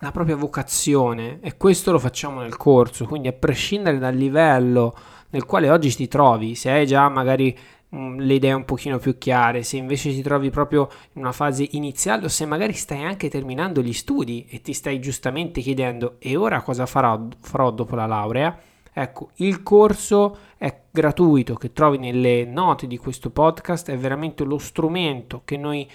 la 0.00 0.10
propria 0.10 0.34
vocazione 0.34 1.38
e 1.40 1.56
questo 1.56 1.92
lo 1.92 2.00
facciamo 2.00 2.40
nel 2.40 2.56
corso, 2.56 3.06
quindi 3.06 3.28
a 3.28 3.32
prescindere 3.32 3.98
dal 3.98 4.16
livello 4.16 4.92
nel 5.30 5.44
quale 5.44 5.70
oggi 5.70 5.94
ti 5.94 6.08
trovi, 6.08 6.56
se 6.56 6.70
hai 6.70 6.84
già 6.84 7.08
magari 7.08 7.56
le 7.94 8.34
idee 8.34 8.52
un 8.52 8.64
pochino 8.64 8.98
più 8.98 9.16
chiare, 9.18 9.62
se 9.62 9.76
invece 9.76 10.10
ti 10.12 10.22
trovi 10.22 10.50
proprio 10.50 10.88
in 11.12 11.22
una 11.22 11.32
fase 11.32 11.68
iniziale 11.72 12.24
o 12.24 12.28
se 12.28 12.44
magari 12.44 12.72
stai 12.72 13.02
anche 13.02 13.28
terminando 13.28 13.80
gli 13.82 13.92
studi 13.92 14.46
e 14.48 14.60
ti 14.60 14.72
stai 14.72 15.00
giustamente 15.00 15.60
chiedendo 15.60 16.16
e 16.18 16.36
ora 16.36 16.62
cosa 16.62 16.86
farò, 16.86 17.28
farò 17.40 17.70
dopo 17.70 17.94
la 17.94 18.06
laurea, 18.06 18.58
ecco, 18.92 19.30
il 19.36 19.62
corso 19.62 20.36
è 20.56 20.82
gratuito 20.90 21.54
che 21.54 21.72
trovi 21.72 21.98
nelle 21.98 22.44
note 22.44 22.86
di 22.86 22.96
questo 22.96 23.30
podcast, 23.30 23.90
è 23.90 23.96
veramente 23.96 24.44
lo 24.44 24.58
strumento 24.58 25.42
che 25.44 25.56
noi 25.56 25.88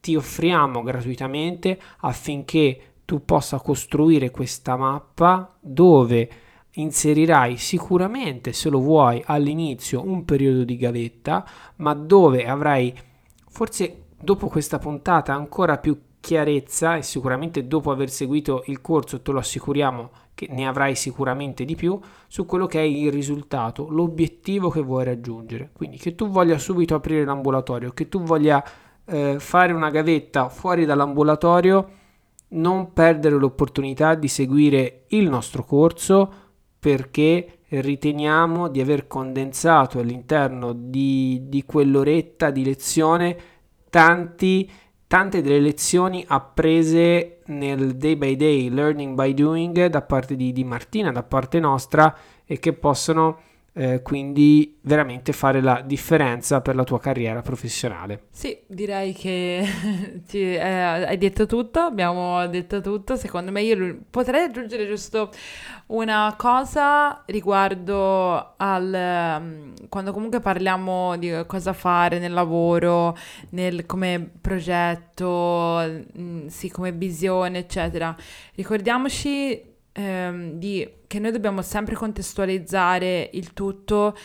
ti 0.00 0.16
offriamo 0.16 0.82
gratuitamente 0.82 1.78
affinché 1.98 2.80
tu 3.04 3.24
possa 3.24 3.60
costruire 3.60 4.30
questa 4.30 4.76
mappa 4.76 5.56
dove 5.60 6.28
inserirai 6.76 7.56
sicuramente, 7.56 8.52
se 8.52 8.68
lo 8.68 8.80
vuoi, 8.80 9.22
all'inizio 9.26 10.02
un 10.04 10.24
periodo 10.24 10.64
di 10.64 10.76
gavetta, 10.76 11.44
ma 11.76 11.94
dove 11.94 12.46
avrai 12.46 12.94
forse 13.48 14.04
dopo 14.20 14.48
questa 14.48 14.78
puntata 14.78 15.34
ancora 15.34 15.78
più 15.78 15.98
chiarezza 16.20 16.96
e 16.96 17.02
sicuramente 17.02 17.66
dopo 17.66 17.90
aver 17.90 18.10
seguito 18.10 18.64
il 18.66 18.80
corso 18.80 19.20
te 19.20 19.30
lo 19.30 19.38
assicuriamo 19.38 20.10
che 20.34 20.48
ne 20.50 20.66
avrai 20.66 20.96
sicuramente 20.96 21.64
di 21.64 21.76
più 21.76 21.98
su 22.26 22.44
quello 22.44 22.66
che 22.66 22.80
è 22.80 22.82
il 22.82 23.10
risultato, 23.10 23.88
l'obiettivo 23.88 24.68
che 24.68 24.82
vuoi 24.82 25.04
raggiungere. 25.04 25.70
Quindi 25.72 25.96
che 25.96 26.14
tu 26.14 26.28
voglia 26.28 26.58
subito 26.58 26.94
aprire 26.94 27.24
l'ambulatorio, 27.24 27.92
che 27.92 28.08
tu 28.08 28.22
voglia 28.22 28.62
eh, 29.06 29.36
fare 29.38 29.72
una 29.72 29.88
gavetta 29.88 30.48
fuori 30.50 30.84
dall'ambulatorio, 30.84 31.88
non 32.48 32.92
perdere 32.92 33.36
l'opportunità 33.36 34.14
di 34.14 34.28
seguire 34.28 35.04
il 35.08 35.28
nostro 35.28 35.64
corso 35.64 36.45
perché 36.86 37.62
riteniamo 37.66 38.68
di 38.68 38.80
aver 38.80 39.08
condensato 39.08 39.98
all'interno 39.98 40.72
di, 40.72 41.42
di 41.48 41.64
quell'oretta 41.64 42.52
di 42.52 42.62
lezione 42.62 43.36
tanti, 43.90 44.70
tante 45.08 45.42
delle 45.42 45.58
lezioni 45.58 46.24
apprese 46.28 47.38
nel 47.46 47.96
day 47.96 48.14
by 48.14 48.36
day, 48.36 48.68
learning 48.68 49.14
by 49.16 49.34
doing 49.34 49.86
da 49.86 50.02
parte 50.02 50.36
di, 50.36 50.52
di 50.52 50.62
Martina, 50.62 51.10
da 51.10 51.24
parte 51.24 51.58
nostra 51.58 52.16
e 52.44 52.60
che 52.60 52.72
possono 52.72 53.40
eh, 53.78 54.00
quindi 54.00 54.78
veramente 54.80 55.34
fare 55.34 55.60
la 55.60 55.82
differenza 55.84 56.62
per 56.62 56.74
la 56.74 56.82
tua 56.82 56.98
carriera 56.98 57.42
professionale. 57.42 58.28
Sì, 58.30 58.58
direi 58.66 59.12
che 59.12 59.62
ti, 60.26 60.54
eh, 60.54 60.60
hai 60.60 61.18
detto 61.18 61.44
tutto, 61.44 61.80
abbiamo 61.80 62.46
detto 62.46 62.80
tutto, 62.80 63.16
secondo 63.16 63.50
me 63.50 63.60
io 63.60 63.98
potrei 64.08 64.44
aggiungere 64.44 64.86
giusto 64.86 65.30
una 65.88 66.34
cosa 66.38 67.22
riguardo 67.26 68.54
al 68.56 69.38
um, 69.40 69.74
quando 69.90 70.12
comunque 70.12 70.40
parliamo 70.40 71.18
di 71.18 71.44
cosa 71.46 71.74
fare 71.74 72.18
nel 72.18 72.32
lavoro, 72.32 73.14
nel, 73.50 73.84
come 73.84 74.30
progetto, 74.40 75.82
mm, 76.18 76.46
sì, 76.46 76.70
come 76.70 76.92
visione, 76.92 77.58
eccetera. 77.58 78.16
Ricordiamoci 78.54 79.74
ehm, 79.96 80.52
di, 80.52 80.88
che 81.06 81.18
noi 81.18 81.32
dobbiamo 81.32 81.62
sempre 81.62 81.94
contestualizzare 81.94 83.30
il 83.32 83.52
tutto 83.52 84.16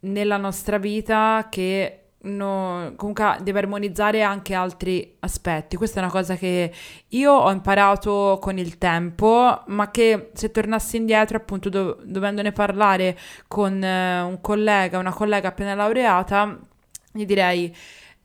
nella 0.00 0.36
nostra 0.36 0.76
vita 0.78 1.46
che 1.50 2.00
no, 2.24 2.92
comunque 2.96 3.38
deve 3.42 3.60
armonizzare 3.60 4.22
anche 4.22 4.54
altri 4.54 5.16
aspetti. 5.20 5.76
Questa 5.76 6.00
è 6.00 6.02
una 6.02 6.12
cosa 6.12 6.36
che 6.36 6.72
io 7.08 7.32
ho 7.32 7.50
imparato 7.50 8.38
con 8.40 8.58
il 8.58 8.76
tempo, 8.76 9.62
ma 9.66 9.90
che 9.90 10.30
se 10.34 10.50
tornassi 10.50 10.96
indietro, 10.96 11.38
appunto, 11.38 11.68
do, 11.70 11.98
dovendone 12.04 12.52
parlare 12.52 13.18
con 13.48 13.82
eh, 13.82 14.20
un 14.20 14.40
collega, 14.40 14.98
una 14.98 15.12
collega 15.12 15.48
appena 15.48 15.74
laureata, 15.74 16.58
gli 17.12 17.24
direi 17.24 17.74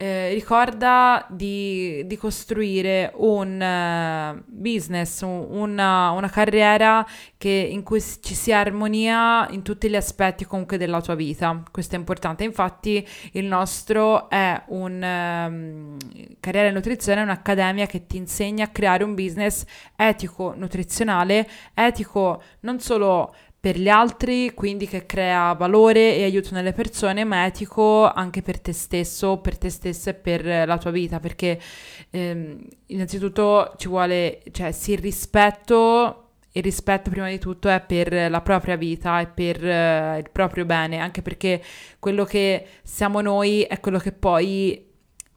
eh, 0.02 0.32
ricorda 0.32 1.26
di, 1.28 2.06
di, 2.06 2.16
costruire 2.16 3.12
un 3.16 3.60
uh, 3.60 4.42
business, 4.46 5.20
un, 5.20 5.46
una, 5.50 6.12
una, 6.12 6.30
carriera 6.30 7.06
che, 7.36 7.68
in 7.70 7.82
cui 7.82 8.00
ci 8.00 8.34
sia 8.34 8.60
armonia 8.60 9.46
in 9.50 9.60
tutti 9.60 9.90
gli 9.90 9.96
aspetti 9.96 10.46
comunque 10.46 10.78
della 10.78 11.02
tua 11.02 11.14
vita. 11.14 11.62
Questo 11.70 11.96
è 11.96 11.98
importante. 11.98 12.44
Infatti 12.44 13.06
il 13.32 13.44
nostro 13.44 14.30
è 14.30 14.62
un 14.68 15.02
um, 15.02 15.96
carriera 16.40 16.68
in 16.68 16.74
nutrizione, 16.74 17.20
è 17.20 17.24
un'accademia 17.24 17.84
che 17.84 18.06
ti 18.06 18.16
insegna 18.16 18.64
a 18.64 18.68
creare 18.68 19.04
un 19.04 19.14
business 19.14 19.66
etico, 19.96 20.54
nutrizionale, 20.56 21.46
etico 21.74 22.42
non 22.60 22.80
solo 22.80 23.34
per 23.60 23.78
gli 23.78 23.88
altri, 23.88 24.54
quindi 24.54 24.86
che 24.88 25.04
crea 25.04 25.52
valore 25.52 26.16
e 26.16 26.24
aiuto 26.24 26.54
nelle 26.54 26.72
persone, 26.72 27.24
ma 27.24 27.44
etico 27.44 28.10
anche 28.10 28.40
per 28.40 28.58
te 28.58 28.72
stesso, 28.72 29.36
per 29.36 29.58
te 29.58 29.68
stessa 29.68 30.10
e 30.10 30.14
per 30.14 30.66
la 30.66 30.78
tua 30.78 30.90
vita, 30.90 31.20
perché 31.20 31.60
ehm, 32.08 32.58
innanzitutto 32.86 33.74
ci 33.76 33.88
vuole, 33.88 34.40
cioè 34.52 34.72
sì, 34.72 34.92
il 34.92 34.98
rispetto, 34.98 36.28
il 36.52 36.62
rispetto 36.62 37.10
prima 37.10 37.28
di 37.28 37.38
tutto 37.38 37.68
è 37.68 37.82
per 37.82 38.30
la 38.30 38.40
propria 38.40 38.76
vita 38.76 39.20
e 39.20 39.26
per 39.26 39.62
uh, 39.62 40.16
il 40.16 40.30
proprio 40.32 40.64
bene, 40.64 40.98
anche 40.98 41.20
perché 41.20 41.62
quello 41.98 42.24
che 42.24 42.66
siamo 42.82 43.20
noi 43.20 43.62
è 43.62 43.78
quello 43.78 43.98
che 43.98 44.12
poi 44.12 44.88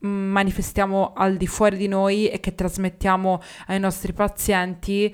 manifestiamo 0.08 1.14
al 1.16 1.38
di 1.38 1.48
fuori 1.48 1.78
di 1.78 1.88
noi 1.88 2.28
e 2.28 2.40
che 2.40 2.56
trasmettiamo 2.56 3.42
ai 3.68 3.80
nostri 3.80 4.14
pazienti 4.14 5.14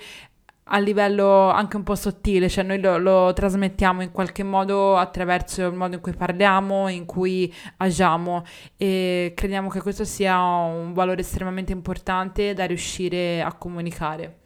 a 0.72 0.78
livello 0.80 1.50
anche 1.50 1.78
un 1.78 1.84
po' 1.84 1.96
sottile, 1.96 2.50
cioè 2.50 2.64
noi 2.64 2.80
lo, 2.80 2.98
lo, 2.98 3.34
trasmettiamo 3.34 4.02
in 4.02 4.12
qualche 4.12 4.44
modo 4.44 4.98
attraverso 4.98 5.66
il 5.66 5.74
modo 5.74 5.96
in 5.96 6.02
cui 6.02 6.14
parliamo, 6.14 6.88
in 6.88 7.06
cui 7.06 7.54
agiamo 7.78 8.44
e 8.78 9.34
crediamo 9.36 9.70
che 9.70 9.82
questo 9.82 10.04
sia 10.04 10.40
un 10.40 10.94
valore 10.94 11.22
estremamente 11.22 11.72
importante 11.72 12.54
da 12.54 12.66
riuscire 12.66 13.42
a 13.42 13.54
comunicare. 13.54 14.38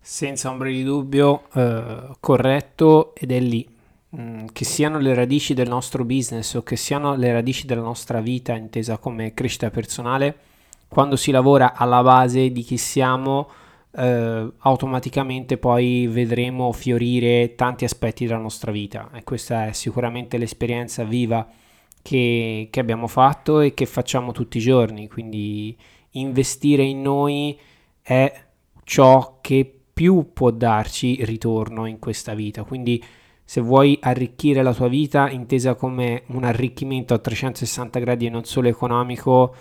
Senza 0.00 0.48
ombra 0.48 0.68
di 0.68 0.84
dubbio, 0.84 1.44
eh, 1.54 2.16
corretto 2.20 3.14
ed 3.14 3.32
è 3.32 3.40
lì. 3.40 3.76
Mm, 4.16 4.46
che 4.54 4.64
siano 4.64 4.98
le 4.98 5.12
radici 5.12 5.52
del 5.52 5.68
nostro 5.68 6.02
business 6.02 6.54
o 6.54 6.62
che 6.62 6.76
siano 6.76 7.14
le 7.14 7.30
radici 7.30 7.66
della 7.66 7.82
nostra 7.82 8.22
vita 8.22 8.54
intesa 8.54 8.96
come 8.96 9.34
crescita 9.34 9.68
personale, 9.68 10.34
quando 10.88 11.14
si 11.16 11.30
lavora 11.30 11.74
alla 11.74 12.02
base 12.02 12.50
di 12.50 12.62
chi 12.62 12.78
siamo, 12.78 13.50
eh, 13.92 14.52
automaticamente 14.58 15.58
poi 15.58 16.06
vedremo 16.06 16.72
fiorire 16.72 17.54
tanti 17.54 17.84
aspetti 17.84 18.26
della 18.26 18.38
nostra 18.38 18.72
vita. 18.72 19.10
E 19.14 19.24
questa 19.24 19.66
è 19.66 19.72
sicuramente 19.72 20.38
l'esperienza 20.38 21.04
viva 21.04 21.46
che, 22.02 22.68
che 22.70 22.80
abbiamo 22.80 23.06
fatto 23.06 23.60
e 23.60 23.74
che 23.74 23.86
facciamo 23.86 24.32
tutti 24.32 24.58
i 24.58 24.62
giorni, 24.62 25.08
quindi 25.08 25.76
investire 26.12 26.82
in 26.82 27.02
noi 27.02 27.58
è 28.02 28.32
ciò 28.84 29.38
che 29.40 29.80
più 29.92 30.32
può 30.32 30.50
darci 30.50 31.24
ritorno 31.24 31.86
in 31.86 31.98
questa 31.98 32.34
vita, 32.34 32.62
quindi 32.62 33.02
se 33.44 33.60
vuoi 33.60 33.98
arricchire 34.00 34.62
la 34.62 34.74
tua 34.74 34.88
vita 34.88 35.30
intesa 35.30 35.74
come 35.74 36.22
un 36.28 36.44
arricchimento 36.44 37.14
a 37.14 37.18
360 37.18 37.98
gradi 37.98 38.26
e 38.26 38.30
non 38.30 38.44
solo 38.44 38.68
economico, 38.68 39.54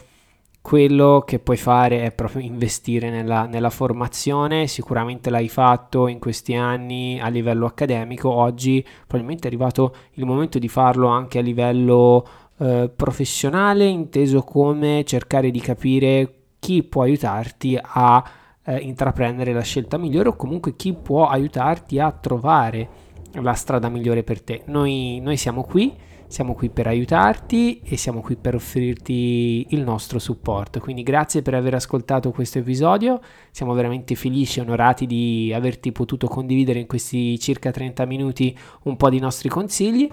quello 0.67 1.23
che 1.25 1.39
puoi 1.39 1.56
fare 1.56 2.03
è 2.03 2.12
proprio 2.12 2.41
investire 2.41 3.10
nella, 3.10 3.45
nella, 3.45 3.69
formazione, 3.69 4.67
sicuramente 4.67 5.30
l'hai 5.30 5.47
fatto 5.47 6.10
in 6.10 6.19
questi 6.19 6.56
anni 6.56 7.21
a 7.21 7.30
livello 7.30 7.65
accademico, 7.65 8.30
oggi 8.30 8.86
probabilmente 9.08 9.45
è 9.45 9.47
arrivato 9.47 9.95
il 10.15 10.25
momento 10.25 10.60
di 10.60 10.67
farlo 10.67 11.08
anche 11.08 11.39
a 11.39 11.41
livello 11.41 12.27
eh, 12.58 12.91
professionale, 12.93 13.86
inteso 13.86 14.43
come 14.43 15.06
cercare 15.06 15.51
di 15.51 15.62
capire 15.62 16.34
chi 16.60 16.84
può 16.84 17.03
aiutarti 17.03 17.80
a 17.82 18.21
eh, 18.65 18.75
intraprendere 18.75 19.53
la 19.53 19.62
scelta 19.62 19.97
migliore 19.97 20.27
o 20.27 20.36
comunque 20.36 20.75
chi 20.75 20.91
può 20.91 21.30
aiutarti 21.30 21.97
a 21.97 22.12
trovare 22.12 22.89
la 23.36 23.53
strada 23.53 23.88
migliore 23.88 24.23
per 24.23 24.41
te. 24.41 24.63
Noi, 24.65 25.21
noi 25.21 25.38
siamo 25.38 25.63
qui, 25.63 25.95
siamo 26.28 26.54
qui 26.54 26.70
per 26.70 26.88
aiutarti 26.88 27.82
e 27.84 27.98
siamo 27.98 28.22
qui 28.22 28.36
per 28.36 28.56
offrirti 28.56 29.68
il 29.70 29.82
nostro 29.82 30.20
supporto. 30.20 30.80
Quindi 30.80 31.04
grazie 31.04 31.42
per 31.42 31.54
aver 31.54 31.76
ascoltato 31.76 32.32
questo 32.32 32.60
episodio, 32.60 33.20
siamo 33.52 33.74
veramente 33.74 34.16
felici 34.16 34.60
e 34.60 34.63
onorati 34.63 35.06
di 35.06 35.52
averti 35.54 35.92
potuto 35.92 36.28
condividere 36.28 36.80
in 36.80 36.88
questi 36.88 37.40
circa 37.40 37.72
30 37.72 38.06
minuti 38.06 38.58
un 38.84 38.98
po' 38.98 39.10
di 39.10 39.20
nostri 39.20 39.50
consigli. 39.50 40.10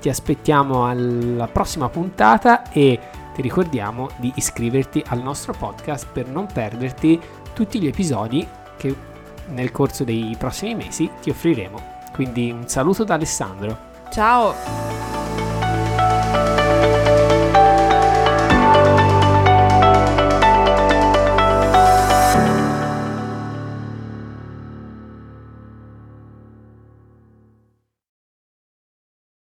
Ti 0.00 0.08
aspettiamo 0.08 0.86
alla 0.86 1.46
prossima 1.46 1.88
puntata 1.88 2.70
e 2.70 2.98
ti 3.34 3.42
ricordiamo 3.42 4.10
di 4.18 4.30
iscriverti 4.36 5.02
al 5.06 5.22
nostro 5.22 5.54
podcast 5.54 6.08
per 6.12 6.28
non 6.28 6.46
perderti 6.52 7.18
tutti 7.54 7.80
gli 7.80 7.86
episodi 7.86 8.46
che 8.76 8.94
nel 9.48 9.72
corso 9.72 10.04
dei 10.04 10.34
prossimi 10.38 10.74
mesi 10.74 11.10
ti 11.20 11.30
offriremo. 11.30 11.92
Quindi 12.12 12.50
un 12.50 12.68
saluto 12.68 13.04
da 13.04 13.14
Alessandro. 13.14 13.92
Ciao! 14.10 15.43
thank 16.34 16.58
you 16.58 16.63